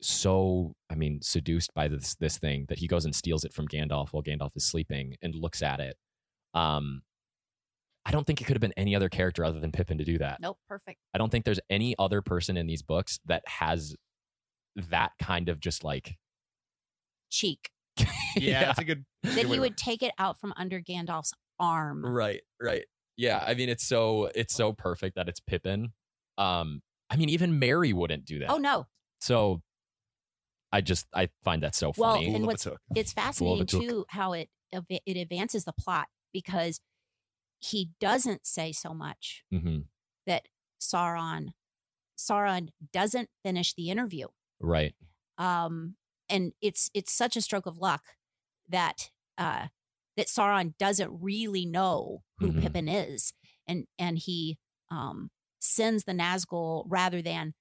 [0.00, 3.66] so, I mean, seduced by this this thing that he goes and steals it from
[3.68, 5.96] Gandalf while Gandalf is sleeping and looks at it.
[6.54, 7.02] Um,
[8.06, 10.18] I don't think it could have been any other character other than Pippin to do
[10.18, 10.38] that.
[10.40, 10.98] Nope, perfect.
[11.14, 13.94] I don't think there's any other person in these books that has
[14.76, 16.16] that kind of just like
[17.30, 17.70] Cheek.
[18.36, 19.04] Yeah, that's a good.
[19.24, 22.06] That good he to- would take it out from under Gandalf's arm.
[22.06, 22.84] Right, right.
[23.16, 25.92] Yeah, I mean it's so it's so perfect that it's Pippin.
[26.36, 28.50] Um I mean even Merry wouldn't do that.
[28.50, 28.86] Oh no.
[29.20, 29.60] So
[30.72, 32.26] I just I find that so Well, funny.
[32.26, 32.80] and Fool of a what's took.
[32.94, 36.80] it's fascinating too how it it advances the plot because
[37.60, 39.80] he doesn't say so much hmm
[40.26, 40.46] that
[40.80, 41.48] Sauron
[42.18, 44.26] Sauron doesn't finish the interview.
[44.60, 44.94] Right.
[45.38, 45.96] Um
[46.28, 48.02] and it's it's such a stroke of luck
[48.68, 49.68] that uh
[50.16, 52.60] that Sauron doesn't really know who Mhm.
[52.60, 53.32] Pippin is
[53.66, 54.58] and and he
[54.90, 57.54] um sends the Nazgul rather than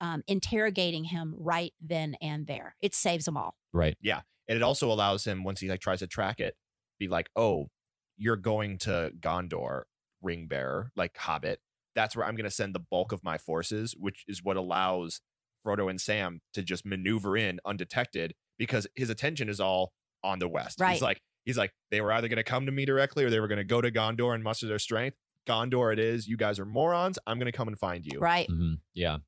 [0.00, 2.76] um interrogating him right then and there.
[2.80, 3.54] It saves them all.
[3.72, 3.96] Right.
[4.00, 4.20] Yeah.
[4.48, 6.54] And it also allows him once he like tries to track it
[6.98, 7.68] be like oh
[8.16, 9.82] you're going to gondor
[10.22, 11.60] ring bearer like hobbit
[11.94, 15.20] that's where i'm going to send the bulk of my forces which is what allows
[15.64, 19.92] frodo and sam to just maneuver in undetected because his attention is all
[20.24, 20.94] on the west Right.
[20.94, 23.38] he's like he's like they were either going to come to me directly or they
[23.38, 26.58] were going to go to gondor and muster their strength gondor it is you guys
[26.58, 28.48] are morons i'm going to come and find you Right.
[28.48, 29.18] hmm Yeah.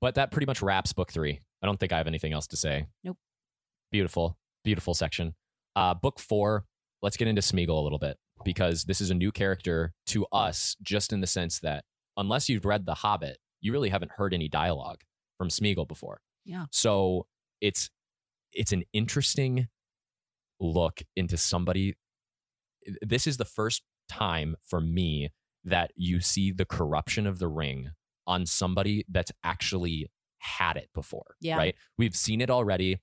[0.00, 1.40] But that pretty much wraps book three.
[1.62, 2.86] I don't think I have anything else to say.
[3.02, 3.18] Nope.
[3.90, 5.34] Beautiful, beautiful section.
[5.74, 6.64] Uh, book four.
[7.02, 10.76] Let's get into Smeagol a little bit because this is a new character to us,
[10.82, 11.84] just in the sense that
[12.16, 15.02] unless you've read The Hobbit, you really haven't heard any dialogue
[15.38, 16.20] from Smeagol before.
[16.44, 16.66] Yeah.
[16.70, 17.26] So
[17.60, 17.90] it's
[18.52, 19.68] it's an interesting
[20.60, 21.94] look into somebody.
[23.02, 25.30] This is the first time for me
[25.64, 27.90] that you see the corruption of the ring
[28.26, 31.36] on somebody that's actually had it before.
[31.40, 31.56] Yeah.
[31.56, 31.74] Right.
[31.98, 32.98] We've seen it already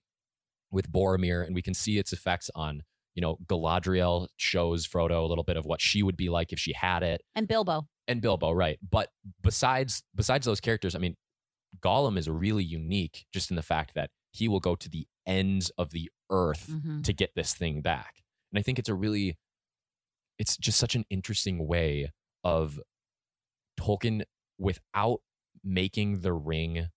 [0.71, 2.83] with Boromir, and we can see its effects on,
[3.15, 6.59] you know, Galadriel shows Frodo a little bit of what she would be like if
[6.59, 7.21] she had it.
[7.35, 7.87] And Bilbo.
[8.07, 8.79] And Bilbo, right.
[8.87, 9.09] But
[9.41, 11.15] besides besides those characters, I mean,
[11.83, 15.69] Gollum is really unique just in the fact that he will go to the ends
[15.77, 17.03] of the earth Mhm.
[17.03, 18.23] to get this thing back.
[18.51, 19.37] And I think it's a really
[20.39, 22.11] it's just such an interesting way
[22.43, 22.79] of
[23.79, 24.23] Tolkien
[24.63, 25.19] without
[25.63, 26.87] making the ring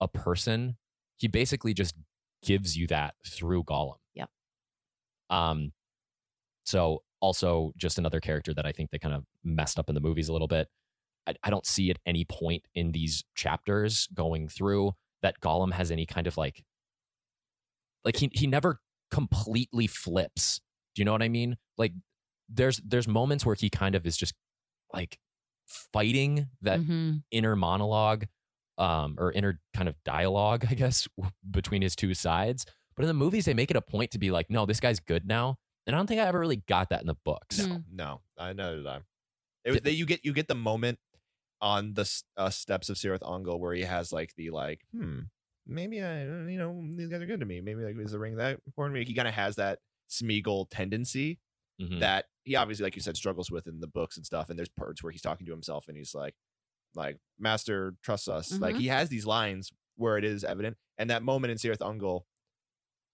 [0.00, 0.76] a person,
[1.16, 1.94] he basically just
[2.42, 3.96] gives you that through Gollum.
[4.14, 4.28] Yep.
[5.30, 5.72] Um
[6.64, 10.00] so also just another character that I think they kind of messed up in the
[10.00, 10.68] movies a little bit.
[11.26, 14.92] I, I don't see at any point in these chapters going through
[15.22, 16.64] that Gollum has any kind of like
[18.04, 18.80] like he he never
[19.10, 20.60] completely flips.
[20.94, 21.56] Do you know what I mean?
[21.76, 21.92] Like
[22.48, 24.34] there's there's moments where he kind of is just
[24.92, 25.18] like
[25.68, 27.22] fighting that Mhm.
[27.30, 28.26] inner monologue
[28.78, 32.64] um, or inner kind of dialogue, I guess, w- between his two sides.
[32.96, 35.00] But in the movies, they make it a point to be like, no, this guy's
[35.00, 35.58] good now.
[35.86, 37.60] And I don't think I ever really got that in the books.
[37.60, 37.68] Mm.
[37.68, 39.02] No, no, I know that.
[39.64, 40.98] It was, they, you get you get the moment
[41.60, 45.20] on the uh, steps of Cirith Ungol where he has like the like, hmm,
[45.66, 47.60] maybe I, you know, these guys are good to me.
[47.60, 49.04] Maybe like is the ring that important to me?
[49.06, 51.38] He kind of has that Smeagol tendency
[51.80, 52.00] Mhm.
[52.00, 54.50] that he obviously, like you said, struggles with in the books and stuff.
[54.50, 56.34] And there's parts where he's talking to himself and he's like,
[56.94, 58.58] like Master trusts us.
[58.58, 58.80] Like Mhm.
[58.80, 62.22] he has these lines where it is evident, and that moment in Cirith Ungol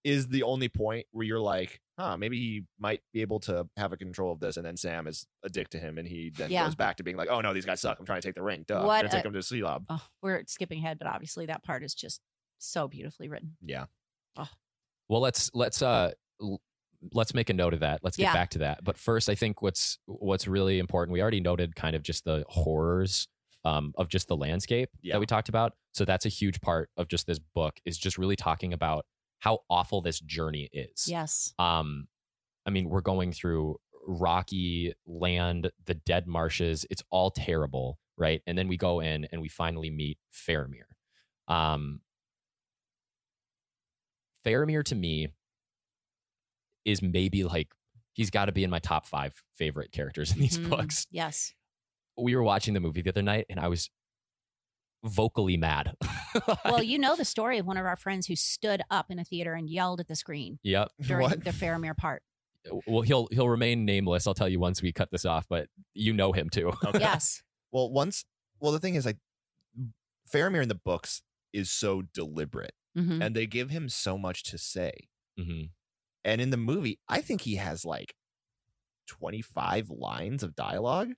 [0.03, 3.91] is the only point where you're like, huh, maybe he might be able to have
[3.91, 4.55] a control of this.
[4.55, 6.65] And then Sam is a dick to him, and he then Yeah.
[6.65, 7.99] goes back to being like, oh no, these guys suck.
[7.99, 8.63] I'm trying to take the ring.
[8.67, 8.83] Duh.
[8.85, 9.85] What I'm gonna take a- him to Shelob.
[9.89, 12.21] Oh, we're skipping ahead, but obviously that part is just
[12.59, 13.57] so beautifully written.
[13.61, 13.87] Yeah.
[14.35, 14.49] Oh.
[15.09, 16.61] Well, let's let's uh l-
[17.13, 17.99] let's make a note of that.
[18.03, 18.33] Let's get Yeah.
[18.33, 18.83] back to that.
[18.83, 21.13] But first, I think what's what's really important.
[21.13, 23.27] We already noted kind of just the horrors
[23.63, 25.13] um, of just the landscape Yeah.
[25.15, 25.73] that we talked about.
[25.93, 29.05] So that's a huge part of just this book is just really talking about
[29.39, 31.07] how awful this journey is.
[31.07, 31.53] Yes.
[31.57, 32.07] Um,
[32.65, 33.77] I mean, we're going through
[34.07, 36.85] rocky land, the dead marshes.
[36.91, 38.41] It's all terrible, right?
[38.45, 40.85] And then we go in and we finally meet Faramir.
[41.47, 42.01] Um,
[44.45, 45.29] Faramir to me
[46.85, 47.67] is maybe like
[48.13, 50.69] he's got to be in my top five favorite characters in these Mhm.
[50.69, 51.07] books.
[51.11, 51.53] Yes.
[52.17, 53.89] We were watching the movie the other night, and I was
[55.03, 55.95] vocally mad.
[56.65, 59.23] Well, you know the story of one of our friends who stood up in a
[59.23, 60.89] theater and yelled at the screen yep.
[60.99, 61.43] during What?
[61.45, 62.21] the Faramir part.
[62.85, 64.27] Well, he'll he'll remain nameless.
[64.27, 66.73] I'll tell you once we cut this off, but you know him too.
[66.85, 66.99] Okay.
[66.99, 67.41] Yes.
[67.71, 68.25] Well, once,
[68.59, 69.17] well, the thing is, like,
[70.31, 71.21] Faramir in the books
[71.53, 73.23] is so deliberate, Mhm.
[73.23, 75.07] and they give him so much to say.
[75.37, 75.63] hmm
[76.25, 78.15] And in the movie, I think he has like
[79.07, 81.11] 25 lines of dialogue.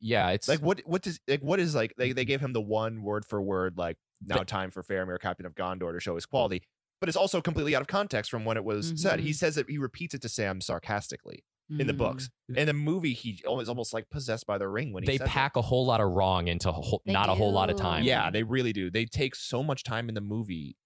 [0.00, 2.60] Yeah, it's Like what what does like what is like they, they gave him the
[2.60, 6.14] one word for word like now But- time for Faramir, Captain of Gondor to show
[6.14, 6.62] his quality.
[7.00, 9.20] But it's also completely out of context from when it was said.
[9.20, 9.34] He Mhm.
[9.36, 11.98] says that he repeats it to Sam sarcastically in the Mm.
[11.98, 12.28] books.
[12.56, 15.28] In the movie, he almost almost like possessed by the ring when he they says
[15.28, 15.30] it.
[15.30, 17.76] pack a whole lot of wrong into a whole, They not a whole lot of
[17.76, 18.02] time.
[18.04, 18.90] Yeah, they really do.
[18.90, 20.76] They take so much time in the movie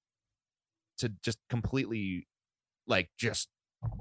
[0.99, 2.27] to just completely
[2.87, 3.49] like just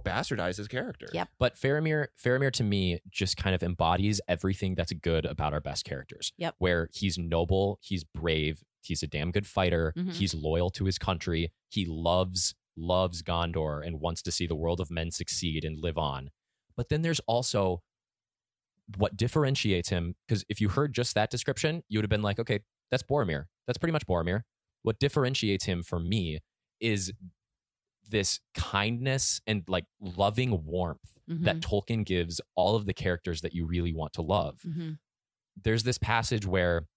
[0.05, 1.07] bastardize his character.
[1.13, 1.29] Yep.
[1.39, 5.85] But Faramir, Faramir to me just kind of embodies everything that's good about our best
[5.85, 6.33] characters.
[6.37, 6.55] Yep.
[6.59, 10.13] Where he's noble, he's brave, he's a damn good fighter, Mhm.
[10.13, 14.79] he's loyal to his country, he loves loves Gondor and wants to see the world
[14.79, 16.31] of men succeed and live on.
[16.77, 17.83] But then there's also
[18.97, 22.39] what differentiates him because if you heard just that description, you would have been like,
[22.39, 22.59] okay,
[22.89, 23.45] that's Boromir.
[23.67, 24.43] That's pretty much Boromir.
[24.83, 26.39] What differentiates him for me
[26.79, 27.11] is
[28.11, 31.61] this kindness and like loving warmth that Mhm.
[31.61, 34.61] Tolkien gives all of the characters that you really want to love.
[34.63, 34.99] Mhm.
[35.55, 36.87] There's this passage where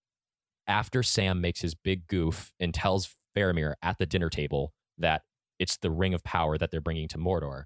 [0.66, 5.22] after Sam makes his big goof and tells Faramir at the dinner table that
[5.58, 7.64] it's the ring of power that they're bringing to Mordor,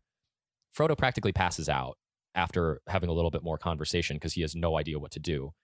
[0.77, 1.97] Frodo practically passes out
[2.35, 5.55] after having a little bit more conversation because he has no idea what to do.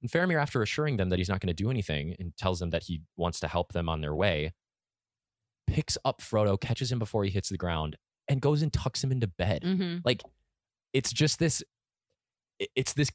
[0.00, 2.70] And Faramir, after assuring them that he's not going to do anything and tells them
[2.70, 4.52] that he wants to help them on their way,
[5.68, 7.96] picks up Frodo, catches him before he hits the ground,
[8.28, 10.02] and goes and tucks him into bed Mhm.
[10.04, 10.22] like
[10.92, 11.62] it's just this
[12.74, 13.10] it's this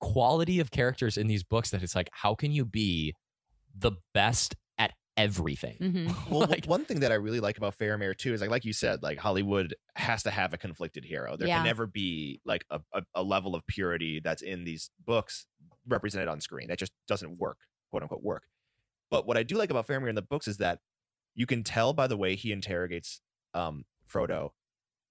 [0.00, 3.14] quality of characters in these books that it's like how can you be
[3.76, 6.06] the best at everything Mhm.
[6.30, 8.72] Well, Like- one thing that I really like about Faramir too is like, like you
[8.72, 11.36] said, like Hollywood has to have a conflicted hero.
[11.36, 11.58] There Yeah.
[11.58, 15.46] can never be like a, a, a level of purity that's in these books
[15.86, 16.68] represented on screen.
[16.68, 17.58] That just doesn't work,
[17.90, 18.44] quote unquote, work.
[19.10, 20.80] But what I do like about Faramir in the books is that
[21.34, 23.20] you can tell by the way he interrogates
[23.54, 24.50] um, Frodo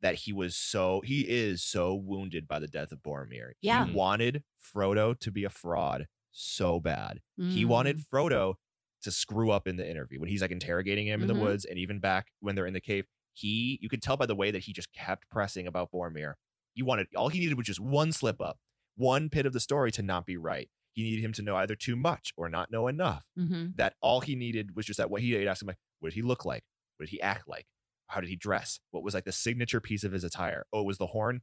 [0.01, 3.51] that he was so he is so wounded by the death of Boromir.
[3.61, 3.85] Yeah.
[3.85, 4.43] He wanted
[4.73, 7.19] Frodo to be a fraud so bad.
[7.37, 7.67] He Mm.
[7.67, 8.55] wanted Frodo
[9.03, 11.33] to screw up in the interview when he's like interrogating him in Mhm.
[11.33, 13.05] the woods and even back when they're in the cave.
[13.33, 16.33] He, you could tell by the way that he just kept pressing about Boromir.
[16.73, 18.59] He wanted all he needed was just one slip up,
[18.95, 20.69] one bit of the story to not be right.
[20.93, 23.27] He needed him to know either too much or not know enough.
[23.37, 23.75] Mhm.
[23.77, 26.15] That all he needed was just that what he he'd ask him like, what did
[26.15, 26.63] he look like?
[26.97, 27.65] What did he act like?
[28.07, 28.79] How did he dress?
[28.91, 30.65] What was like the signature piece of his attire?
[30.73, 31.41] Oh, it was the horn.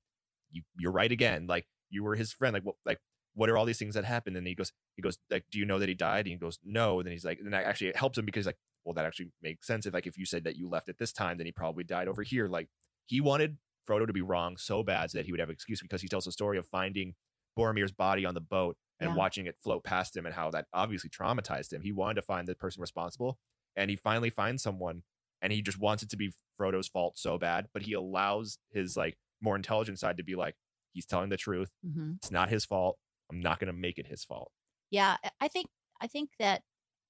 [0.51, 1.47] You, you're right again.
[1.47, 2.53] Like you were his friend.
[2.53, 2.77] Like what?
[2.85, 2.99] Like
[3.35, 4.37] what are all these things that happened?
[4.37, 6.27] And he goes, he goes like, do you know that he died?
[6.27, 6.99] And he goes, no.
[6.99, 9.31] And then he's like, and that actually it helps him because like, well, that actually
[9.43, 9.87] makes sense.
[9.87, 12.09] If like if you said that you left at this time, then he probably died
[12.09, 12.49] over here.
[12.49, 12.69] Like
[13.07, 16.03] he wanted Frodo to be wrong so bad that he would have an excuse because
[16.03, 17.15] he tells the story of finding
[17.57, 19.17] Boromir's body on the boat and Yeah.
[19.17, 21.83] watching it float past him and how that obviously traumatized him.
[21.83, 23.39] He wanted to find the person responsible,
[23.79, 25.03] and he finally finds someone,
[25.41, 28.97] and he just wants it to be Frodo's fault so bad, but he allows his
[28.97, 30.55] like more intelligent side to be like,
[30.93, 31.70] he's telling the truth.
[31.87, 32.16] Mhm.
[32.16, 32.99] It's not his fault.
[33.31, 34.51] I'm not going to make it his fault.
[34.91, 35.68] Yeah, I- I think
[36.01, 36.62] I think that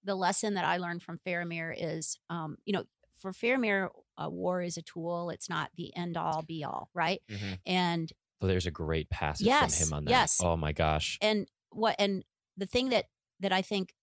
[0.05, 2.85] the lesson that I learned from Faramir is, um, you know,
[3.21, 3.89] for Faramir,
[4.23, 5.31] uh, war is a tool.
[5.31, 7.21] It's not the end all be all, right?
[7.29, 7.59] Mhm.
[7.66, 10.11] And So there's a great passage Yes, from him on that.
[10.11, 10.41] yes.
[10.43, 11.19] Oh my gosh.
[11.21, 12.25] and what and
[12.57, 13.07] the thing that
[13.41, 13.95] that I think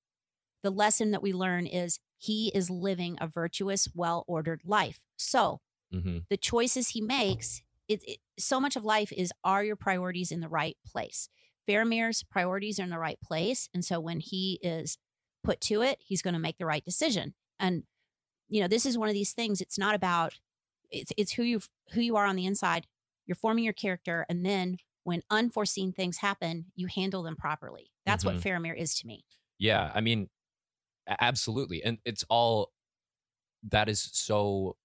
[0.63, 5.01] the lesson that we learn is he is living a virtuous, well ordered life.
[5.17, 5.61] So
[5.91, 10.31] hmm the choices he makes, it, it so much of life is are your priorities
[10.31, 11.29] in the right place?
[11.67, 14.97] Faramir's priorities are in the right place, and so when he is
[15.43, 17.33] put to it, he's going to make the right decision.
[17.59, 17.83] And
[18.47, 19.61] you know, this is one of these things.
[19.61, 20.33] It's not about
[20.91, 21.61] it's it's who you
[21.93, 22.87] who you are on the inside.
[23.25, 27.91] You're forming your character, and then when unforeseen things happen, you handle them properly.
[28.05, 29.23] That's what Faramir is to me.
[29.57, 30.29] Yeah, I mean,
[31.07, 32.71] absolutely, and it's all
[33.69, 34.75] that is so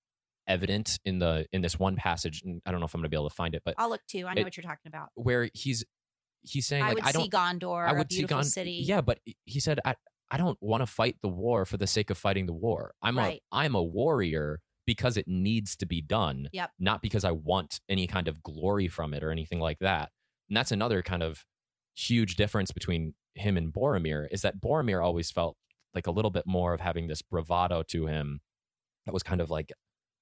[0.46, 2.42] evident in the in this one passage.
[2.44, 3.90] And I don't know if I'm going to be able to find it, but I'll
[3.90, 4.26] look too.
[4.26, 5.08] I know It- what you're talking about.
[5.14, 5.84] where he's
[6.42, 8.44] he's saying I like would I see don't Gondor, I a would see beautiful Gon-
[8.44, 8.82] city.
[8.84, 9.94] Yeah, but he said I
[10.30, 12.94] I don't want to fight the war for the sake of fighting the war.
[13.02, 13.42] I'm Right.
[13.52, 16.48] a I'm a warrior because it needs to be done.
[16.52, 16.70] Yep.
[16.78, 20.10] Not because I want any kind of glory from it or anything like that.
[20.48, 21.44] And that's another kind of
[21.94, 25.56] huge difference between him and Boromir is that Boromir always felt
[25.94, 28.40] like a little bit more of having this bravado to him
[29.06, 29.72] that was kind of like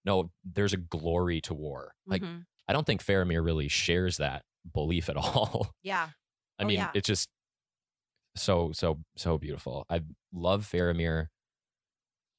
[0.05, 1.93] no, there's a glory to war.
[2.07, 2.45] Like Mhm.
[2.69, 4.43] I don't think Faramir really shares that
[4.73, 5.71] belief at all.
[5.83, 6.11] yeah,
[6.59, 6.91] I Oh, mean, yeah.
[6.95, 7.29] it's just
[8.37, 9.85] so so so beautiful.
[9.91, 10.03] I
[10.33, 11.27] love Faramir.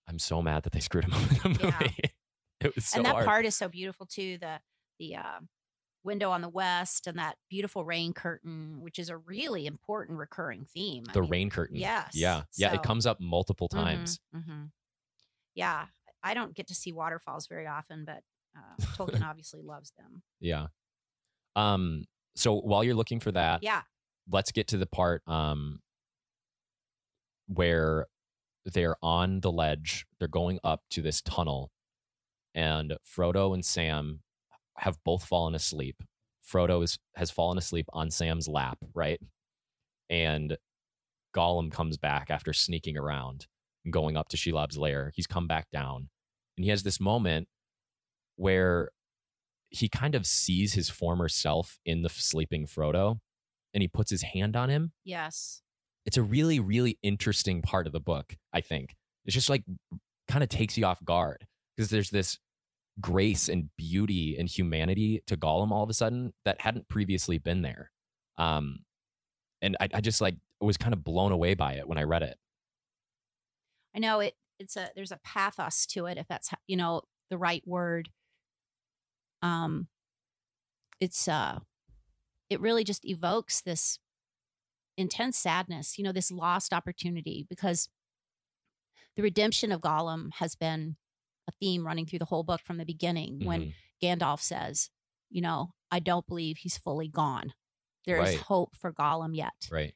[0.08, 1.80] I'm so mad that they screwed him up in the Yeah.
[1.82, 1.96] movie.
[2.62, 3.26] It was so and that hard.
[3.26, 4.38] part is so beautiful too.
[4.38, 4.60] The
[5.00, 5.40] the uh,
[6.10, 10.66] window on the west and that beautiful rain curtain, which is a really important recurring
[10.74, 11.04] theme.
[11.08, 11.78] I the mean, rain curtain.
[11.78, 12.12] Yes.
[12.14, 12.44] Yeah.
[12.58, 12.70] Yeah.
[12.70, 14.20] So- It comes up multiple mhm, times.
[14.36, 14.72] mhm.
[15.56, 15.86] Yeah,
[16.24, 18.24] I don't get to see waterfalls very often, but
[18.58, 20.24] uh, Tolkien obviously loves them.
[20.40, 20.68] Yeah.
[21.56, 22.06] Um.
[22.36, 23.82] So while you're looking for that, Yeah.
[24.30, 25.80] let's get to the part um
[27.48, 28.08] where
[28.66, 30.06] they're on the ledge.
[30.20, 31.72] They're going up to this tunnel,
[32.54, 34.22] and Frodo and Sam
[34.80, 36.02] have both fallen asleep.
[36.46, 39.20] Frodo is, has fallen asleep on Sam's lap, right?
[40.10, 40.58] And
[41.36, 43.46] Gollum comes back after sneaking around
[43.86, 45.12] and going up to Shelob's lair.
[45.16, 46.10] He's come back down,
[46.58, 47.48] and he has this moment
[48.36, 48.90] where
[49.70, 53.20] he kind of sees his former self in the sleeping Frodo,
[53.74, 55.62] and he puts his hand on him Yes.
[56.06, 59.64] it's a really really interesting part of the book i think it's just like
[60.28, 61.46] kind of takes you off guard
[61.78, 62.40] because there's this
[63.02, 67.62] grace and beauty and humanity to gollum all of a sudden that hadn't previously been
[67.62, 67.92] there
[68.38, 68.80] um
[69.62, 72.24] and i, I just like was kind of blown away by it when i read
[72.24, 72.38] it
[73.96, 74.36] I know it.
[74.60, 78.10] It's a there's a pathos to it, if that's you know the right word.
[79.42, 79.88] Um,
[81.00, 81.60] it's uh,
[82.50, 84.00] it really just evokes this
[84.98, 85.98] intense sadness.
[85.98, 87.90] You know, this lost opportunity because
[89.16, 90.98] the redemption of Gollum has been
[91.50, 93.44] a theme running through the whole book from the beginning.
[93.44, 93.74] When Mhm.
[94.02, 94.90] Gandalf says,
[95.30, 97.54] you know, I don't believe he's fully gone.
[98.06, 98.40] There is Right.
[98.40, 99.94] hope for Gollum yet right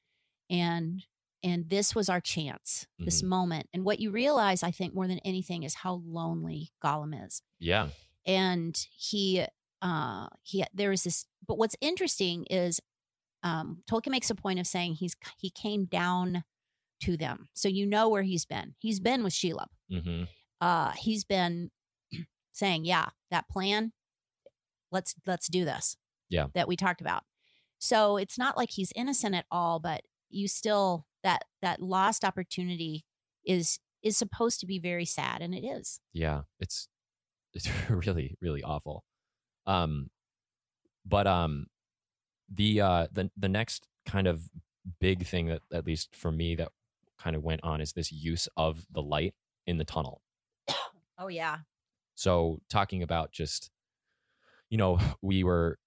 [0.49, 1.05] and
[1.41, 3.27] and this was our chance this Mhm.
[3.27, 7.41] moment and what you realize i think more than anything is how lonely gollum is
[7.59, 7.89] yeah
[8.25, 9.45] and he
[9.81, 12.81] uh he there is this but what's interesting is
[13.41, 16.43] um tolkien makes a point of saying he's he came down
[16.99, 20.23] to them so you know where he's been he's been with shelob hmm
[20.61, 21.71] uh he's been
[22.51, 23.91] saying yeah that plan
[24.91, 25.97] let's let's do this
[26.29, 26.47] Yeah.
[26.53, 27.23] that we talked about.
[27.79, 33.05] So it's not like he's innocent at all but you still that that lost opportunity
[33.45, 35.99] is is supposed to be very sad and it is.
[36.13, 36.87] Yeah it's
[37.53, 39.03] it's really really awful.
[39.65, 40.09] Um
[41.05, 41.67] but um
[42.53, 44.49] the uh the the next kind of
[44.99, 46.69] big thing that at least for me that
[47.17, 49.33] kind of went on is this use of the light
[49.65, 50.21] in the tunnel
[51.17, 51.57] oh yeah
[52.15, 53.69] so talking about just
[54.69, 55.77] you know we were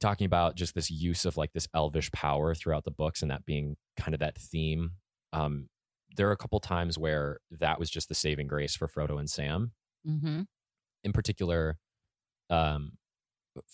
[0.00, 3.46] talking about just this use of like this elvish power throughout the books and that
[3.46, 4.92] being kind of that theme
[5.32, 5.68] um
[6.16, 9.30] there are a couple times where that was just the saving grace for Frodo and
[9.30, 9.72] Sam
[10.06, 10.42] mm-hmm.
[11.04, 11.78] in particular,
[12.50, 12.92] um,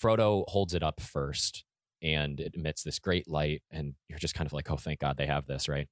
[0.00, 1.64] Frodo holds it up first
[2.02, 5.16] and it emits this great light, and you're just kind of like, oh, thank God
[5.16, 5.88] they have this, right?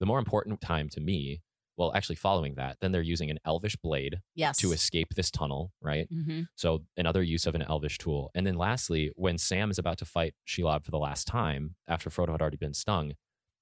[0.00, 1.42] The more important time to me,
[1.76, 5.72] well, actually, following that, then they're using an elvish blade yes to escape this tunnel,
[5.80, 6.08] right?
[6.12, 6.42] mm-hmm.
[6.54, 8.30] So another use of an elvish tool.
[8.34, 12.10] And then lastly, when Sam is about to fight Shelob for the last time, after
[12.10, 13.14] Frodo had already been stung,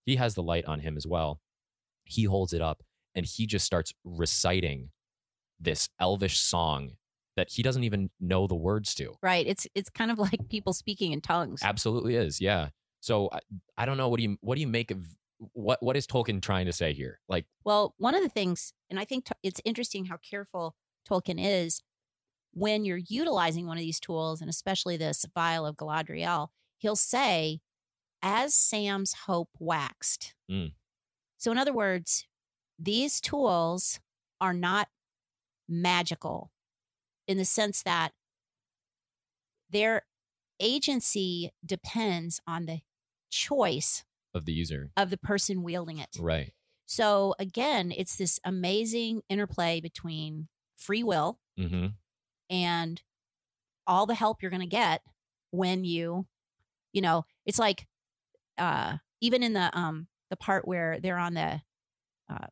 [0.05, 1.41] he has the light on him as well.
[2.05, 2.83] He holds it up
[3.15, 4.91] and he just starts reciting
[5.61, 6.93] this elvish song
[7.37, 9.15] that he doesn't even know the words to.
[9.23, 12.69] right it's it's kind of like people speaking in tongues Absolutely is, yeah.
[13.01, 13.41] So I,
[13.79, 15.05] I don't know what do you what do you make of
[15.53, 17.21] what what is Tolkien trying to say here?
[17.29, 20.77] Like, Well, one of the things, and I think it's interesting how careful
[21.09, 21.83] Tolkien is
[22.53, 27.61] when you're utilizing one of these tools, and especially this vial of Galadriel, he'll say,
[28.23, 30.35] as Sam's hope waxed.
[30.51, 30.73] Mm.
[31.39, 32.27] So, in other words,
[32.79, 34.01] these tools
[34.41, 34.89] are not
[35.69, 36.51] magical
[37.27, 38.13] in the sense that
[39.71, 40.03] their
[40.61, 42.81] agency depends on the
[43.31, 44.05] choice
[44.35, 46.11] of the user, of the person wielding it.
[46.19, 46.53] right?
[46.87, 51.87] So again, it's this amazing interplay between free will Mm-hmm.
[52.51, 53.03] and
[53.87, 55.03] all the help you're going to get
[55.51, 56.27] when you,
[56.93, 57.87] you know, it's like
[58.59, 61.61] uh even in the um the part where they're on the
[62.31, 62.47] uh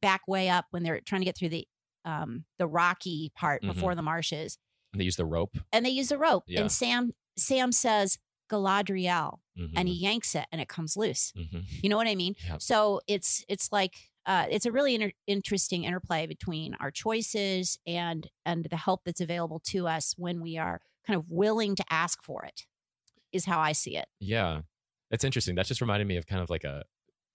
[0.00, 1.66] back way up when they're trying to get through the
[2.04, 3.66] um the rocky part Mhm.
[3.68, 4.58] before the marshes
[4.92, 5.56] And they use the rope.
[5.72, 6.60] and they use the rope Yeah.
[6.62, 8.18] and Sam Sam says
[8.50, 9.78] Galadriel Mm-hmm.
[9.78, 11.32] and he yanks it and it comes loose.
[11.36, 12.34] hmm You know what I mean?
[12.48, 12.60] Yep.
[12.60, 13.94] So it's it's like
[14.26, 19.20] uh, it's a really inter- interesting interplay between our choices and and the help that's
[19.20, 22.66] available to us when we are kind of willing to ask for it.
[23.30, 24.06] Is how I see it.
[24.18, 24.62] Yeah,
[25.10, 25.54] it's interesting.
[25.54, 26.82] That just reminded me of kind of like a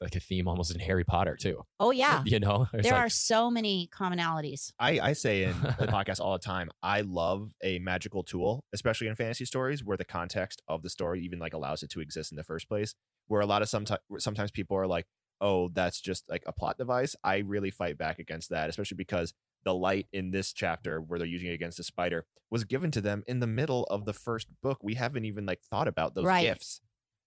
[0.01, 1.63] like a theme almost in Harry Potter too.
[1.79, 4.71] Oh yeah, you know, It's there like- are so many commonalities.
[4.79, 9.07] I, I say in the podcast all the time, I love a magical tool, especially
[9.07, 12.31] in fantasy stories where the context of the story even like allows it to exist
[12.31, 12.95] in the first place.
[13.27, 15.05] Where a lot of sometimes sometimes people are like,
[15.41, 17.15] oh, that's just like a plot device.
[17.23, 19.33] I really fight back against that, especially because
[19.65, 23.01] the light in this chapter where they're using it against the spider was given to
[23.01, 24.79] them in the middle of the first book.
[24.81, 26.43] We haven't even like thought about those Right.
[26.43, 26.81] gifts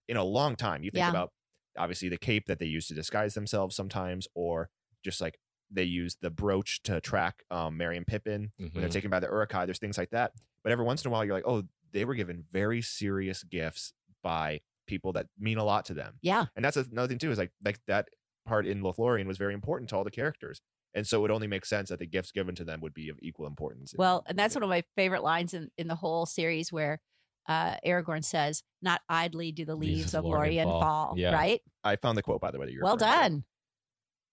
[0.09, 0.83] in a long time.
[0.83, 1.09] You think Yeah.
[1.11, 1.31] about
[1.77, 4.69] obviously the cape that they use to disguise themselves sometimes, or
[5.03, 5.39] just like
[5.71, 8.91] they use the brooch to track um, Merry and Pippin when they're Mhm.
[8.91, 9.65] taken by the Uruk-hai.
[9.65, 10.33] There's things like that.
[10.63, 13.93] But every once in a while, you're like, oh, they were given very serious gifts
[14.21, 16.19] by people that mean a lot to them.
[16.21, 18.09] Yeah, And that's another thing too is like like that
[18.45, 20.61] part in Lothlorien was very important to all the characters.
[20.93, 23.17] And so it only makes sense that the gifts given to them would be of
[23.21, 23.95] equal importance.
[23.97, 26.99] well, and that's one of my favorite lines in in the whole series where.
[27.47, 31.13] Uh, Aragorn says, "Not idly do the Leaves leaves of of Lorien Lorien fall." fall."
[31.17, 31.33] Yeah.
[31.33, 31.61] Right?
[31.83, 33.29] I found the quote by the way that you're Well referring to.
[33.29, 33.43] done.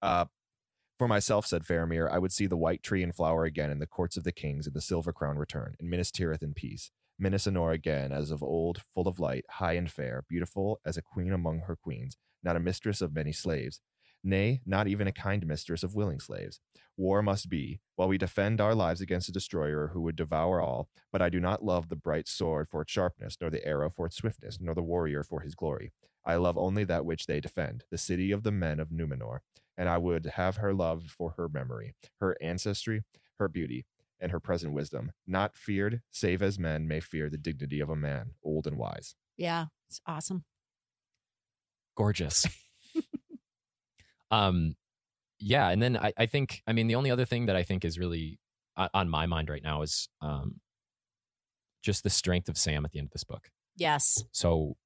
[0.02, 0.24] Uh,
[0.98, 3.86] for myself, said Faramir, I would see the white tree and flower again in the
[3.86, 6.90] courts of the kings, and the silver crown return, and Minas Tirith in peace.
[7.18, 11.02] Minas Anor again, as of old, full of light, high and fair, beautiful as a
[11.02, 13.80] queen among her queens, not a mistress of many slaves.
[14.22, 16.60] Nay, not even a kind mistress of willing slaves.
[16.96, 20.88] War must be, while we defend our lives against a destroyer who would devour all.
[21.10, 24.06] But I do not love the bright sword for its sharpness, nor the arrow for
[24.06, 25.92] its swiftness, nor the warrior for his glory.
[26.24, 29.40] I love only that which they defend, the city of the men of Numenor
[29.80, 33.02] and I would have her loved for her memory, her ancestry,
[33.38, 33.86] her beauty,
[34.20, 37.96] and her present wisdom, not feared, save as men may fear the dignity of a
[37.96, 39.14] man, old and wise.
[39.38, 40.44] Yeah, it's awesome.
[41.96, 42.44] gorgeous.
[44.30, 44.74] um,
[45.38, 47.84] yeah, and then I, I think I mean the only other thing that I think
[47.84, 48.38] is really
[48.94, 50.60] on my mind right now is um,
[51.82, 53.48] just the strength of Sam at the end of this book.
[53.76, 54.22] Yes.
[54.32, 54.76] So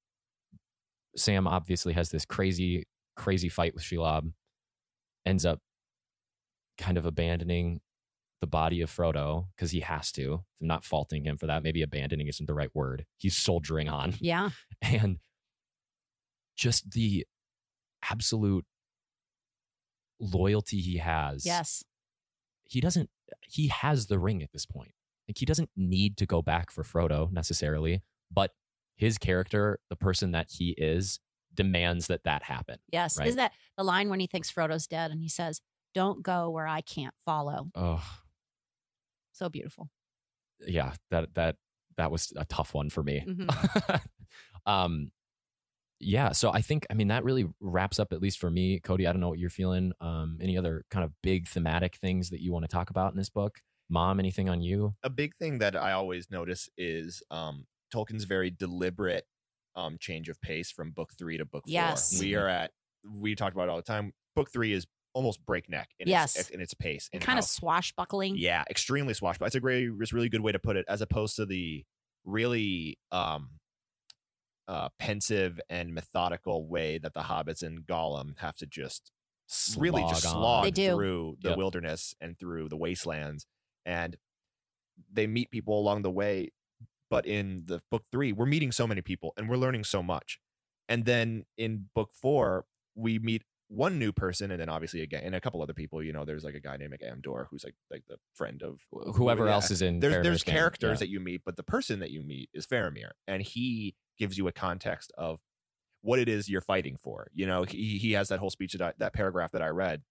[1.15, 4.31] Sam obviously has this crazy, crazy fight with Shelob,
[5.25, 5.59] ends up
[6.77, 7.81] kind of abandoning
[8.41, 10.43] the body of Frodo because he has to.
[10.61, 11.63] I'm not faulting him for that.
[11.63, 13.05] Maybe abandoning isn't the right word.
[13.17, 14.15] He's soldiering on.
[14.19, 14.49] Yeah.
[14.81, 15.17] And
[16.55, 17.25] just the
[18.09, 18.65] absolute
[20.25, 21.45] loyalty he has.
[21.45, 21.83] Yes.
[22.65, 23.09] He doesn't,
[23.41, 24.91] he has the ring at this point.
[25.27, 28.01] Like he doesn't need to go back for Frodo necessarily,
[28.31, 28.51] but
[28.95, 31.19] his character, the person that he is,
[31.53, 32.77] demands that that happen.
[32.91, 33.17] Yes.
[33.17, 33.27] Right.
[33.27, 35.61] Isn't that the line when he thinks Frodo's dead and he says,
[35.93, 37.69] Don't go where I can't follow?
[37.75, 38.03] Oh,
[39.31, 39.89] So beautiful.
[40.67, 41.55] yeah, that that
[41.97, 43.23] that was a tough one for me.
[43.27, 44.01] Mhm.
[44.65, 45.11] um,
[45.99, 46.31] yeah.
[46.31, 49.07] So I think I mean that really wraps up at least for me, Cody.
[49.07, 49.91] I don't know what you're feeling.
[50.01, 53.17] Um, any other kind of big thematic things that you want to talk about in
[53.17, 53.59] this book?
[53.89, 54.93] Mom, anything on you?
[55.03, 59.25] A big thing that I always notice is um, Tolkien's very deliberate
[59.75, 62.13] um, change of pace from book three to book Yes.
[62.17, 62.21] four.
[62.25, 62.71] We are at,
[63.19, 64.13] we talked about it all the time.
[64.35, 66.35] Book three is almost breakneck in, Yes.
[66.35, 67.09] its, in its pace.
[67.13, 68.35] And kind how- of swashbuckling.
[68.37, 69.47] Yeah, extremely swashbuckling.
[69.47, 71.83] It's a great, it's a really good way to put it, as opposed to the
[72.23, 73.49] really um,
[74.67, 79.11] uh, pensive and methodical way that the hobbits and Gollum have to just
[79.77, 80.41] really just Slog on.
[80.41, 80.95] slog They do.
[80.95, 81.57] through the Yep.
[81.57, 83.45] wilderness and through the wastelands,
[83.85, 84.17] and
[85.11, 86.49] they meet people along the way.
[87.11, 90.39] But in the book three, we're meeting so many people and we're learning so much.
[90.89, 95.33] And then in book four, we meet one new person, and then obviously again, and
[95.35, 96.01] a couple other people.
[96.03, 98.81] You know, there's like a guy named Amdor who's like like the friend of
[99.15, 99.53] Whoever yeah.
[99.53, 100.99] else is in There's Faramir's there's characters Yeah.
[100.99, 104.47] that you meet, but the person that you meet is Faramir, and he gives you
[104.47, 105.39] a context of
[106.01, 107.27] what it is you're fighting for.
[107.33, 110.03] You know, he he has that whole speech that I, that paragraph that I read.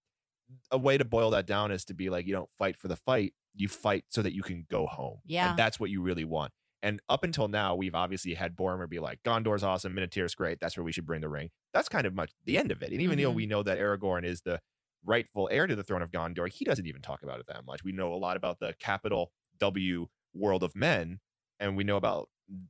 [0.71, 2.95] A way to boil that down is to be like, you don't fight for the
[2.97, 5.17] fight, you fight so that you can go home.
[5.25, 5.49] Yeah.
[5.49, 6.51] and that's what you really want.
[6.83, 10.59] And up until now, we've obviously had Boromir be like, Gondor's awesome, Minas Tirith's great.
[10.59, 11.49] That's where we should bring the ring.
[11.73, 12.91] That's kind of much the end of it.
[12.91, 13.35] And even though Mhm.
[13.35, 14.59] we know that Aragorn is the
[15.03, 17.83] rightful heir to the throne of Gondor, he doesn't even talk about it that much.
[17.83, 21.21] We know a lot about the capital W world of men,
[21.59, 22.29] and we know about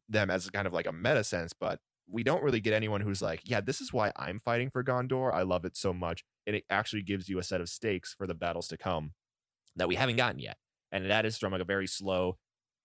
[0.09, 3.21] them as kind of like a meta sense, but we don't really get anyone who's
[3.21, 5.33] like, yeah, this is why I'm fighting for Gondor.
[5.33, 6.23] I love it so much.
[6.45, 9.13] And it actually gives you a set of stakes for the battles to come
[9.75, 10.57] that we haven't gotten yet.
[10.91, 12.37] And that is from like a very slow,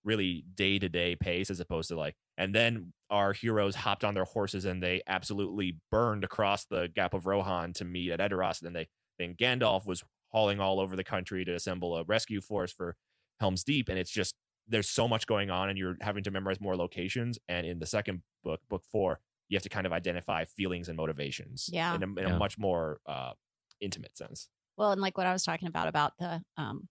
[0.05, 4.15] really day to day pace as opposed to like, and then our heroes hopped on
[4.15, 8.63] their horses and they absolutely burned across the Gap of Rohan to meet at Edoras.
[8.63, 8.89] And then they,
[9.19, 12.97] then Gandalf was hauling all over the country to assemble a rescue force for
[13.39, 13.91] Helm's Deep.
[13.91, 14.35] And it's just,
[14.71, 17.39] there's so much going on and you're having to memorize more locations.
[17.49, 20.97] And in the second book, book four, you have to kind of identify feelings and
[20.97, 21.95] motivations Yeah.
[21.95, 22.35] in, a, in Yeah.
[22.37, 23.33] a much more uh,
[23.81, 24.49] intimate sense.
[24.77, 26.89] Well, and like what I was talking about about the um,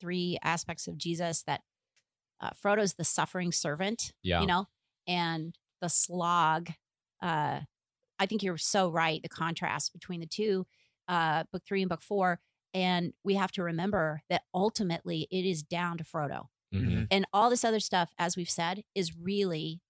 [0.00, 1.62] three aspects of Jesus that
[2.40, 4.40] uh, Frodo's the suffering servant, Yeah.
[4.42, 4.66] you know,
[5.08, 6.70] and the slog.
[7.22, 7.60] Uh,
[8.18, 9.22] I think you're so right.
[9.22, 10.66] The contrast between the two,
[11.08, 12.40] uh, book three and book four,
[12.74, 17.06] and we have to remember that ultimately it is down to Frodo, Mhm.
[17.10, 19.80] and all this other stuff, as we've said, is really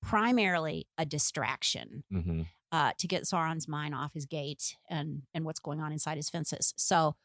[0.00, 2.46] primarily a distraction Mhm.
[2.72, 6.30] uh, to get Sauron's mind off his gate and and what's going on inside his
[6.30, 6.74] fences.
[6.76, 7.16] So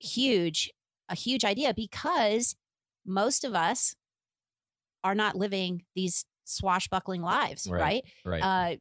[0.00, 0.70] huge,
[1.08, 2.56] a huge idea because
[3.04, 3.94] most of us
[5.04, 7.80] are not living these swashbuckling lives, Right.
[7.80, 8.04] right?
[8.24, 8.42] Right.
[8.42, 8.76] Uh,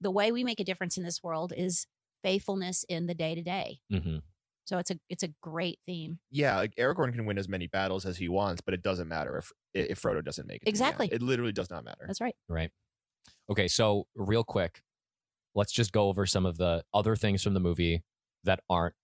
[0.00, 1.86] the way we make a difference in this world is
[2.22, 3.80] faithfulness in the day to day.
[4.66, 6.18] So it's a it's a great theme.
[6.30, 9.36] yeah, like Aragorn can win as many battles as he wants, but it doesn't matter
[9.38, 10.60] if if Frodo doesn't make it.
[10.60, 10.92] to the end.
[10.92, 11.08] Exactly.
[11.12, 12.04] it literally does not matter.
[12.06, 12.34] That's right.
[12.48, 12.70] Right.
[13.50, 13.68] Okay.
[13.68, 14.82] So, real quick,
[15.54, 18.02] let's just go over some of the other things from the movie
[18.44, 18.94] that aren't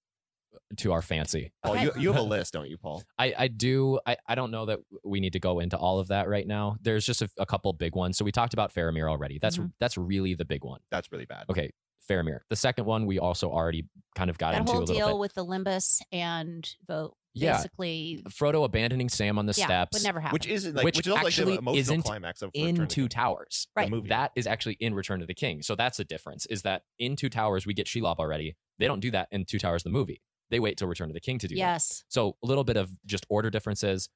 [0.78, 1.52] to our fancy.
[1.62, 1.84] Paul, Okay.
[1.84, 3.02] you you have a list, don't you, Paul?
[3.18, 4.00] I, I do.
[4.06, 6.76] I, I don't know that we need to go into all of that right now.
[6.80, 8.16] There's just a, a couple big ones.
[8.18, 9.38] So we talked about Faramir already.
[9.38, 9.72] That's Mhm.
[9.78, 10.80] that's really the big one.
[10.90, 11.44] That's really bad.
[11.50, 11.70] Okay,
[12.08, 12.40] Faramir.
[12.48, 13.84] The second one we also already
[14.14, 15.18] kind of got That into a little deal bit.
[15.18, 17.56] with the Lembas and the Yeah.
[17.58, 20.32] basically Frodo abandoning Sam on the yeah, steps would never happen.
[20.34, 22.66] Which isn't like Which which, is also like actually the emotional isn't climax of in
[22.66, 23.68] Return of Two King, Towers.
[23.76, 23.90] the Right.
[23.90, 24.08] movie.
[24.08, 25.62] That is actually in Return of the King.
[25.62, 26.46] So that's the difference.
[26.46, 28.56] Is that in Two Towers we get Shelob already.
[28.78, 30.22] They don't do that in Two Towers the movie.
[30.50, 31.58] They wait till Return of the King to do that.
[31.60, 32.02] yes.
[32.08, 34.08] So a little bit of just order differences.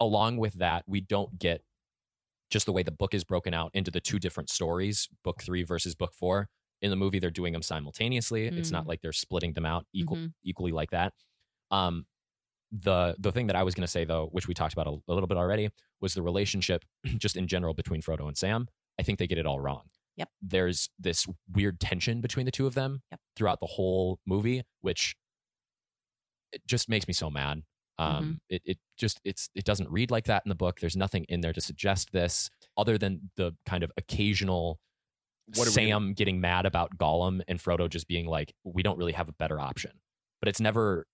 [0.00, 1.64] Along with that, we don't get
[2.50, 5.62] just the way the book is broken out into the two different stories, book three
[5.62, 6.50] versus book four.
[6.82, 8.46] In the movie, they're doing them simultaneously.
[8.46, 8.88] It's not Mm.
[8.88, 10.34] like they're splitting them out equal, Mhm.
[10.42, 11.14] equally like that.
[11.70, 12.06] Um,
[12.72, 14.90] the the thing that I was going to say though, which we talked about a,
[14.90, 15.70] a little bit already,
[16.00, 16.84] was the relationship
[17.18, 18.66] just in general between Frodo and Sam.
[18.98, 19.88] I think they get it all wrong.
[20.16, 20.28] Yep.
[20.42, 23.20] There's this weird tension between the two of them Yep.
[23.36, 25.14] throughout the whole movie, which
[26.52, 27.62] it just makes me so mad.
[28.00, 28.16] Mm-hmm.
[28.16, 30.80] Um, it, it just it's it doesn't read like that in the book.
[30.80, 34.80] There's nothing in there to suggest this, other than the kind of occasional
[35.46, 38.82] What are we gonna- Sam getting mad about Gollum and Frodo just being like, we
[38.82, 40.00] don't really have a better option.
[40.40, 41.06] But it's never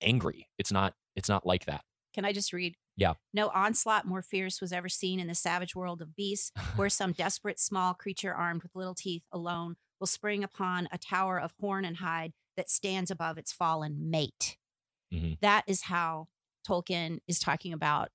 [0.00, 0.48] angry.
[0.58, 0.94] It's not.
[1.16, 1.84] It's not like that.
[2.12, 2.76] Can I just read?
[2.96, 3.14] Yeah.
[3.32, 7.12] No onslaught more fierce was ever seen in the savage world of beasts, where some
[7.16, 11.84] desperate small creature armed with little teeth alone will spring upon a tower of horn
[11.84, 14.56] and hide that stands above its fallen mate.
[15.12, 15.38] Mhm.
[15.40, 16.28] That is how
[16.68, 18.10] Tolkien is talking about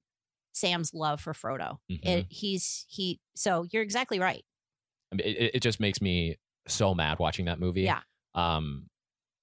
[0.54, 1.80] Sam's love for Frodo.
[1.92, 2.06] Mhm.
[2.06, 3.20] It, he's he.
[3.36, 4.46] So you're exactly right.
[5.12, 6.38] I mean, it, it just makes me
[6.68, 7.82] so mad watching that movie.
[7.82, 8.02] Yeah.
[8.36, 8.88] Um,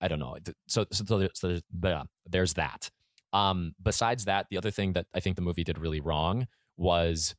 [0.01, 0.37] I don't know.
[0.69, 2.91] So so, so, there's, so there's, there's that.
[3.33, 6.47] Um, besides that, the other thing that I think the movie did really wrong
[6.77, 7.35] was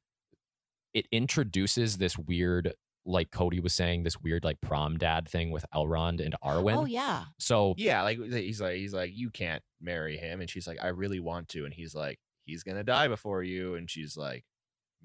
[0.94, 2.74] it introduces this weird,
[3.06, 6.76] like Cody was saying, this weird like prom dad thing with Elrond and Arwen.
[6.76, 7.26] Oh yeah.
[7.40, 10.88] So Yeah, like he's like he's like you can't marry him, and she's like I
[10.88, 14.44] really want to, and he's like he's gonna die before you, and she's like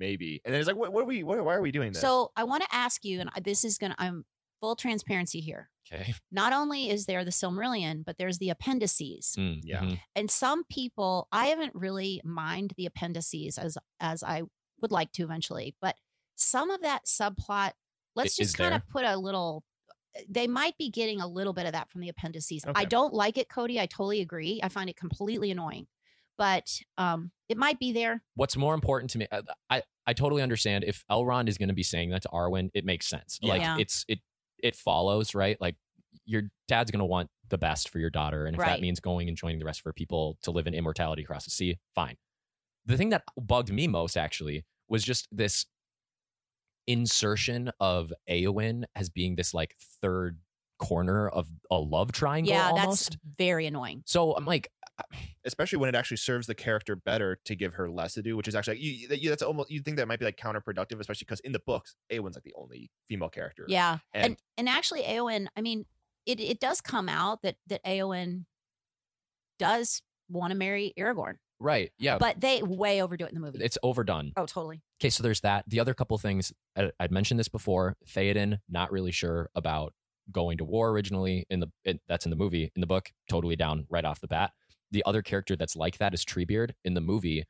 [0.03, 2.01] maybe, and then it's like what, what are we what, why are we doing this?
[2.03, 3.95] So I want to ask you, and this is gonna.
[3.99, 4.25] I'm
[4.61, 5.71] full transparency here.
[5.93, 9.35] okay, Not only is there the Silmarillion, but there's the appendices.
[9.39, 9.81] Mm, Yeah.
[9.81, 10.01] mhm.
[10.15, 14.43] and some people i haven't really mind the appendices as as i
[14.81, 15.97] would like to eventually but
[16.37, 17.73] some of that subplot
[18.17, 19.65] let's I- just kind of put a little
[20.29, 23.37] they might be getting a little bit of that from the appendices i don't like
[23.39, 25.87] it cody i totally agree i find it completely annoying
[26.39, 26.67] but
[26.99, 30.85] um it might be there What's more important to me, I, I I totally understand
[30.85, 33.39] if Elrond is going to be saying that to Arwen, it makes sense.
[33.43, 33.77] Like Yeah.
[33.79, 34.21] it's it
[34.63, 35.61] it follows right.
[35.61, 35.77] Like
[36.25, 39.29] your dad's going to want the best for your daughter, and if that means going
[39.29, 42.17] and joining the rest of her people to live in immortality across the sea, fine.
[42.87, 45.67] The thing that bugged me most actually was just this
[46.87, 50.39] insertion of Eowyn as being this like third
[50.79, 53.11] corner of a love triangle yeah, almost.
[53.11, 54.03] that's very annoying.
[54.05, 54.69] so I'm like,
[55.45, 58.49] especially when it actually serves the character better to give her less to do, which
[58.49, 61.41] is actually you, you, that's almost you think that might be like counterproductive, especially because
[61.41, 63.65] in the books, Eowyn's like the only female character.
[63.69, 65.47] Yeah, and and, and, actually, Eowyn.
[65.57, 65.85] I mean,
[66.27, 68.45] it it does come out that that Eowyn
[69.59, 73.59] does want to marry Aragorn, right, yeah, but they way overdo it in the movie.
[73.63, 74.33] it's overdone.
[74.37, 74.83] oh, totally.
[75.01, 75.65] Okay, so there's that.
[75.69, 77.97] The other couple things I, I'd mentioned this before.
[78.07, 79.95] Theoden not really sure about
[80.31, 81.47] going to war originally.
[81.51, 82.71] In the in, that's in the movie.
[82.75, 84.53] In the book, totally down right off the bat.
[84.93, 87.45] The other character that's like that is Treebeard in the movie.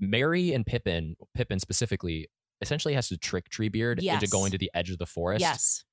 [0.00, 2.28] Merry and Pippin, Pippin specifically,
[2.60, 5.40] essentially has to trick Treebeard into going to the edge of the forest.
[5.40, 5.84] Yes,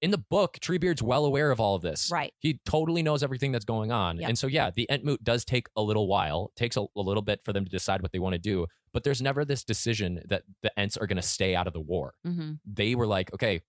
[0.00, 2.10] In the book, Treebeard's well aware of all of this.
[2.12, 2.32] right.
[2.38, 4.18] He totally knows everything that's going on.
[4.18, 4.28] Yep.
[4.28, 7.40] And so, yeah, the Entmoot does take a little while, takes a, a little bit
[7.44, 8.66] for them to decide what they want to do.
[8.92, 11.80] But there's never this decision that the Ents are going to stay out of the
[11.80, 12.14] war.
[12.24, 13.62] hmm They were like, okay,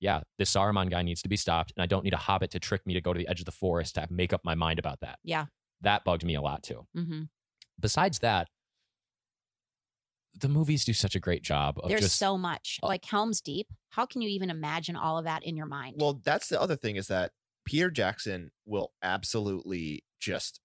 [0.00, 1.72] yeah, this Saruman guy needs to be stopped.
[1.76, 3.46] And I don't need a hobbit to trick me to go to the edge of
[3.46, 5.18] the forest to make up my mind about that.
[5.24, 5.46] Yeah.
[5.82, 6.86] That bugged me a lot too.
[6.94, 7.22] hmm
[7.78, 8.48] Besides that,
[10.38, 12.88] the movies do such a great job of There's just so much Oh.
[12.88, 13.68] like Helm's Deep.
[13.90, 15.96] How can you even imagine all of that in your mind?
[15.98, 17.32] well, that's the other thing is that
[17.64, 20.60] Peter Jackson will absolutely just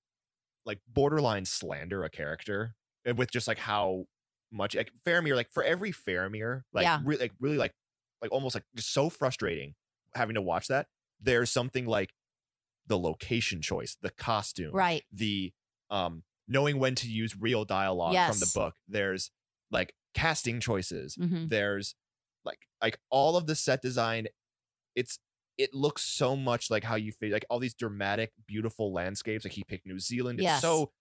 [0.66, 2.76] like borderline slander a character
[3.16, 4.06] with just like how
[4.52, 7.02] much like Faramir, like for every Faramir, like Yeah.
[7.04, 7.74] really, like really, like
[8.22, 9.76] like almost like just so frustrating
[10.16, 10.88] having to watch that.
[11.20, 12.12] There's something like
[12.88, 15.04] the location choice, the costume, right.
[15.12, 15.54] the
[15.90, 18.76] um knowing when to use real dialogue from the book.
[18.88, 19.32] There's
[19.72, 21.16] like casting choices.
[21.16, 21.96] hmm There's
[22.46, 24.28] like like all of the set design.
[24.96, 25.20] It's
[25.58, 29.44] it looks so much like how you feel like all these dramatic, beautiful landscapes.
[29.44, 30.40] Like he picked New Zealand.
[30.40, 30.58] Yes.
[30.58, 30.92] It's so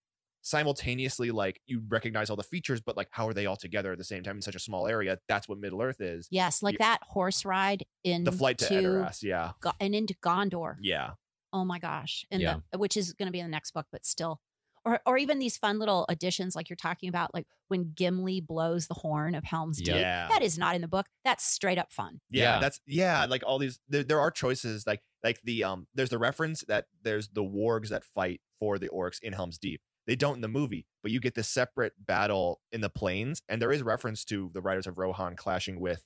[0.42, 3.98] simultaneously like you recognize all the features, but like how are they all together at
[3.98, 5.18] the same time in such a small area?
[5.28, 6.28] That's what Middle Earth is.
[6.30, 10.76] Yes, like You- that horse ride in The flight to Edoras, yeah, and into Gondor.
[10.80, 11.10] yeah,
[11.56, 12.24] Oh my gosh.
[12.30, 12.56] And Yeah.
[12.70, 14.40] the, which is going to be in the next book, but still.
[14.84, 18.86] Or, or even these fun little additions like you're talking about, like when Gimli blows
[18.86, 19.94] the horn of Helm's Deep.
[19.96, 20.28] Yeah.
[20.28, 21.06] That is not in the book.
[21.24, 22.20] That's straight up fun.
[22.30, 22.60] yeah, Yeah.
[22.60, 23.80] That's yeah, like all these.
[23.88, 25.88] There, there are choices like like the um.
[25.94, 29.80] There's the reference that there's the wargs that fight for the orcs in Helm's Deep.
[30.06, 33.60] They don't in the movie, but you get this separate battle in the plains, and
[33.60, 36.04] there is reference to the riders of Rohan clashing with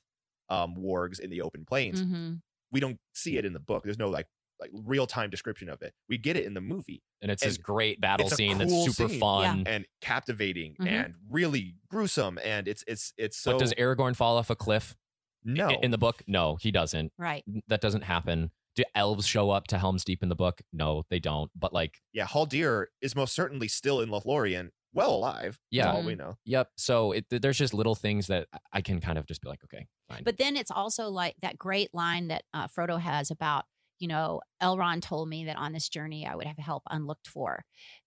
[0.48, 2.00] um wargs in the open plains.
[2.00, 2.34] hmm
[2.72, 3.82] We don't see it in the book.
[3.84, 4.28] There's no like
[4.60, 5.94] like real time description of it.
[6.08, 8.96] We get it in the movie and it's this great battle it's scene cool that's
[8.96, 9.20] super scene.
[9.20, 9.64] fun.
[9.66, 10.86] and captivating Mhm.
[10.88, 14.96] and really gruesome, and it's it's it's so but does Aragorn fall off a cliff
[15.44, 16.22] no in the book?
[16.26, 17.12] No, he doesn't.
[17.18, 17.44] Right.
[17.68, 18.50] That doesn't happen.
[18.76, 20.60] Do elves show up to Helm's Deep in the book?
[20.72, 21.50] No, they don't.
[21.58, 22.26] But like, yeah.
[22.26, 25.58] Haldir is most certainly still in Lothlorien, well alive.
[25.70, 25.90] Yeah.
[25.92, 26.36] all we know.
[26.44, 26.70] yep.
[26.76, 29.86] So it, there's just little things that I can kind of just be like, okay,
[30.08, 30.22] fine.
[30.24, 33.64] But then it's also like that great line that uh, Frodo has about,
[34.00, 37.64] you know, Elrond told me that on this journey I would have help unlooked for.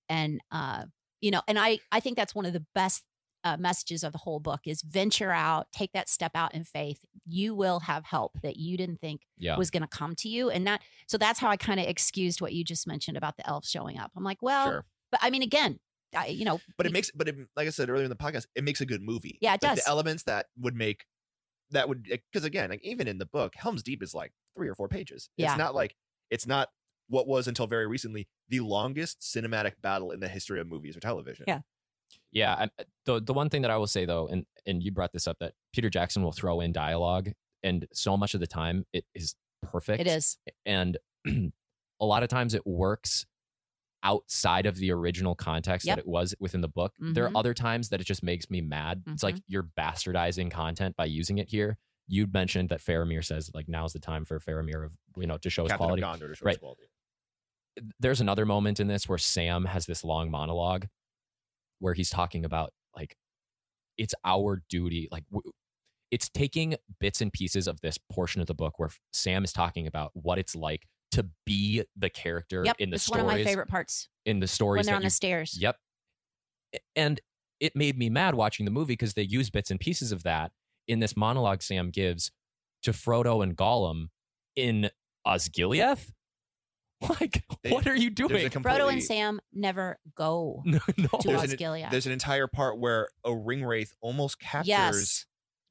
[0.09, 0.85] And, uh,
[1.21, 3.03] you know, and I, I think that's one of the best
[3.45, 6.99] uh, messages of the whole book is venture out, take that step out in faith.
[7.25, 9.57] You will have help that you didn't think yeah.
[9.57, 10.49] was going to come to you.
[10.49, 13.47] And that, so that's how I kind of excused what you just mentioned about the
[13.47, 14.11] elves showing up.
[14.17, 14.85] I'm like, well, sure.
[15.11, 15.79] but I mean, again,
[16.15, 18.45] I, you know, But it makes but it, like I said earlier in the podcast,
[18.55, 19.37] it makes a good movie.
[19.41, 19.83] Yeah, it Like, does.
[19.83, 21.05] The elements that would make
[21.73, 24.75] that would because again, like even in the book, Helm's Deep is like three or
[24.75, 25.29] four pages.
[25.37, 25.49] Yeah.
[25.51, 25.95] It's not like
[26.29, 26.69] it's not
[27.09, 30.99] what was until very recently the longest cinematic battle in the history of movies or
[30.99, 31.45] television.
[31.47, 31.59] Yeah.
[32.31, 34.91] Yeah, and uh, the the one thing that I will say though, and and you
[34.91, 37.31] brought this up that Peter Jackson will throw in dialogue,
[37.63, 40.01] and so much of the time it is perfect.
[40.01, 40.37] it is.
[40.65, 40.97] and
[41.27, 43.25] a lot of times it works
[44.03, 45.95] outside of the original context Yep.
[45.97, 46.93] that it was within the book.
[46.99, 47.31] There Mhm.
[47.33, 49.03] are other times that it just makes me mad.
[49.07, 51.77] It's like you're bastardizing content by using it here.
[52.07, 55.49] You'd mentioned that Faramir says like now's the time for Faramir of you know to
[55.49, 56.03] show his quality.
[56.03, 56.55] of Gondor to show Right.
[56.55, 56.89] his quality.
[57.99, 60.87] There's another moment in this where Sam has this long monologue
[61.79, 63.15] where he's talking about like
[63.97, 65.51] it's our duty like w-
[66.11, 69.87] it's taking bits and pieces of this portion of the book where Sam is talking
[69.87, 72.75] about what it's like to be the character Yep.
[72.79, 75.01] in the it's stories one of my favorite parts in the stories when they're on
[75.01, 75.57] you the stairs.
[75.59, 75.77] Yep.
[76.95, 77.19] And
[77.59, 80.51] it made me mad watching the movie because they use bits and pieces of that
[80.87, 82.31] in this monologue Sam gives
[82.83, 84.07] to Frodo and Gollum
[84.55, 84.89] in
[85.25, 86.11] Osgiliath.
[87.19, 88.45] Like, They- what are you There's doing?
[88.45, 91.07] a Frodo and Sam never go no, no.
[91.19, 95.25] to There's an- There's an entire part where a ring wraith almost captures yes,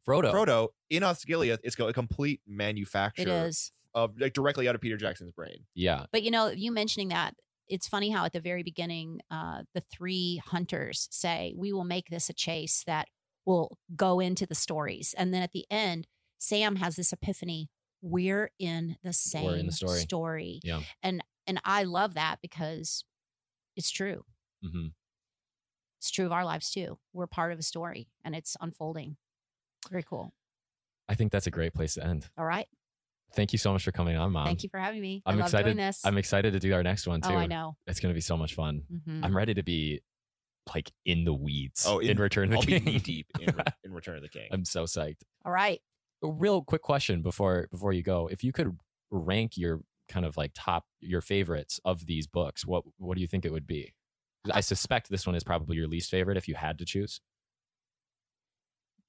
[0.07, 0.31] Frodo.
[0.31, 1.61] Frodo in Osgiliath.
[1.65, 3.73] It's a complete manufacture it is.
[3.95, 5.65] Of like directly out of Peter Jackson's brain.
[5.75, 6.07] Yeah.
[6.13, 7.35] But you know, you mentioning that,
[7.69, 12.09] it's funny how at the very beginning, uh, the three hunters say, "We will make
[12.11, 13.09] this a chase that
[13.45, 15.15] will go into the stories.
[15.17, 16.07] And then at the end,
[16.39, 17.71] Sam has this epiphany.
[18.01, 20.01] We're in the same We're in the story.
[20.01, 20.61] story.
[20.63, 20.81] Yeah.
[21.03, 23.05] And and I love that because
[23.77, 24.25] it's true.
[24.65, 24.89] Mm-hmm.
[25.99, 26.99] It's true of our lives too.
[27.13, 29.17] We're part of a story and it's unfolding.
[29.91, 30.35] Very cool.
[31.09, 32.29] I think that's a great place to end.
[32.39, 32.67] All right.
[33.35, 34.47] Thank you so much for coming on, Mom.
[34.47, 35.23] Thank you for having me.
[35.25, 35.65] I'm I love excited.
[35.65, 36.05] doing this.
[36.05, 37.31] I'm excited to do our next one too.
[37.31, 37.77] oh, I know.
[37.87, 38.83] It's going to be so much fun.
[38.93, 39.25] Mhm.
[39.25, 40.01] I'm ready to be
[40.75, 41.85] like in the weeds.
[41.89, 42.85] Oh, in, in- Return of the I'll be King.
[42.85, 43.49] knee deep in,
[43.85, 44.49] in Return of the King.
[44.53, 45.23] I'm so psyched.
[45.45, 45.81] All right.
[46.23, 48.29] A real quick question before before you go.
[48.31, 48.77] If you could
[49.11, 53.27] rank your kind of like top your favorites of these books, what what do you
[53.27, 53.93] think it would be?
[54.53, 57.21] I suspect this one is probably your least favorite if you had to choose.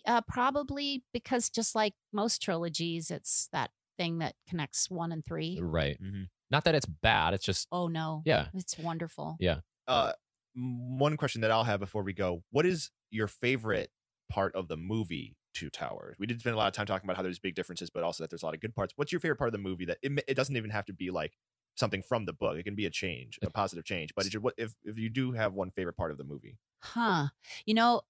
[0.06, 5.60] Uh, probably because just like most trilogies, it's that thing that connects one and three.
[5.62, 5.98] Right.
[6.02, 6.28] Mhm.
[6.50, 7.34] Not that it's bad.
[7.34, 8.22] It's just Oh no.
[8.26, 8.48] yeah.
[8.54, 9.38] It's wonderful.
[9.40, 9.60] Yeah.
[9.88, 10.14] Uh,
[10.56, 13.92] one question that I'll have before we go: What is your favorite
[14.30, 16.16] part of the movie Two Towers?
[16.20, 18.24] We did spend a lot of time talking about how there's big differences, but also
[18.24, 18.94] that there's a lot of good parts.
[18.96, 19.86] What's your favorite part of the movie?
[19.86, 21.34] That it, it doesn't even have to be like
[21.76, 22.58] something from the book.
[22.58, 24.14] It can be a change, a positive change.
[24.16, 26.58] But it's if if you do have one favorite part of the movie?
[26.82, 27.28] Huh.
[27.66, 28.02] You know,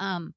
[0.00, 0.34] um,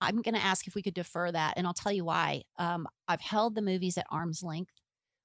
[0.00, 2.42] I'm going to ask if we could defer that, and I'll tell you why.
[2.58, 4.72] Um, I've held the movies at arm's length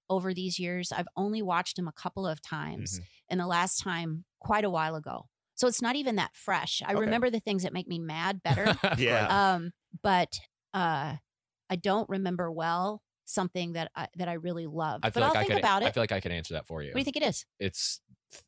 [0.09, 0.91] over these years.
[0.91, 3.03] I've only watched them a couple of times, Mhm.
[3.29, 5.27] and the last time quite a while ago.
[5.55, 6.81] So it's not even that fresh.
[6.85, 7.01] I Okay.
[7.01, 8.77] remember the things that make me mad better.
[8.97, 9.53] Yeah.
[9.55, 9.71] um,
[10.01, 10.39] but
[10.73, 11.17] uh,
[11.69, 15.05] I don't remember well something that I, that I really loved.
[15.05, 15.87] I but feel I'll like I think could about it.
[15.87, 16.89] I feel like I could answer that for you.
[16.89, 17.45] what do you think it is?
[17.59, 17.99] It's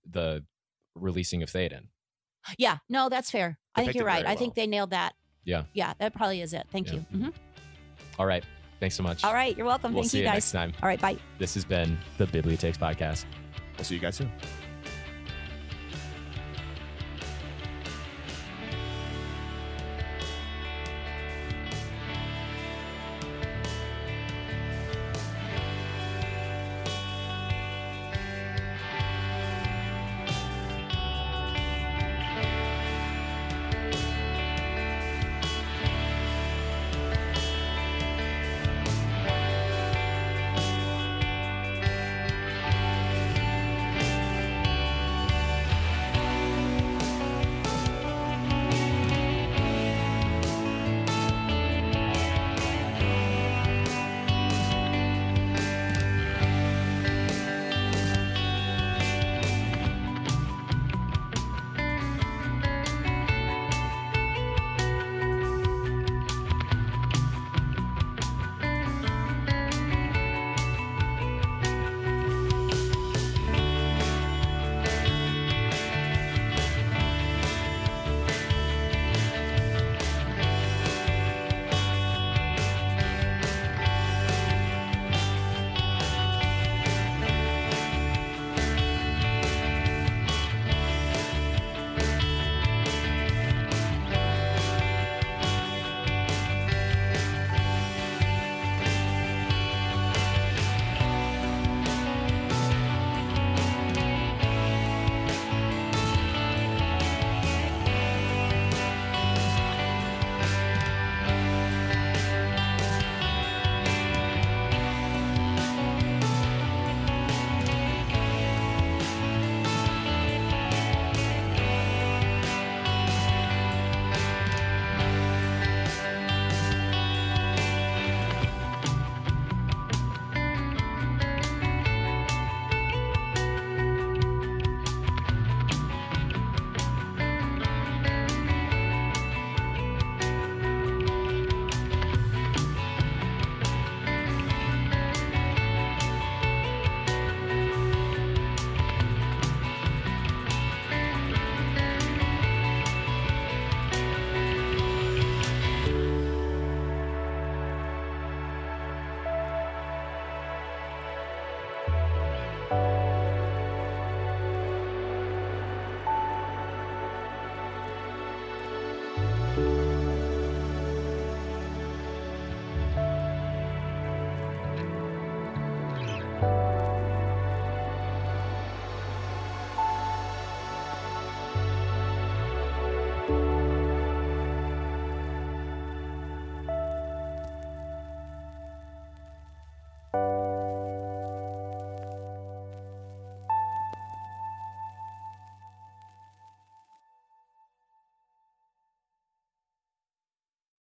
[0.10, 0.46] the
[0.96, 1.88] releasing of Théoden.
[2.58, 3.60] Yeah, no, that's fair.
[3.76, 4.24] I think you're right.
[4.24, 5.14] very I think they nailed that.
[5.44, 5.64] Yeah.
[5.74, 6.68] Yeah, that probably is it.
[6.72, 6.94] Thank Yeah.
[6.94, 7.06] you.
[7.14, 7.34] Mhm.
[8.20, 8.44] All right.
[8.80, 9.24] Thanks so much.
[9.24, 9.94] All right, you're welcome.
[9.94, 10.36] We'll Thank see you you guys.
[10.36, 10.74] next time.
[10.82, 11.18] All right, bye.
[11.38, 13.26] This has been the Bibliotheks Podcast.
[13.78, 14.32] We'll see you guys soon.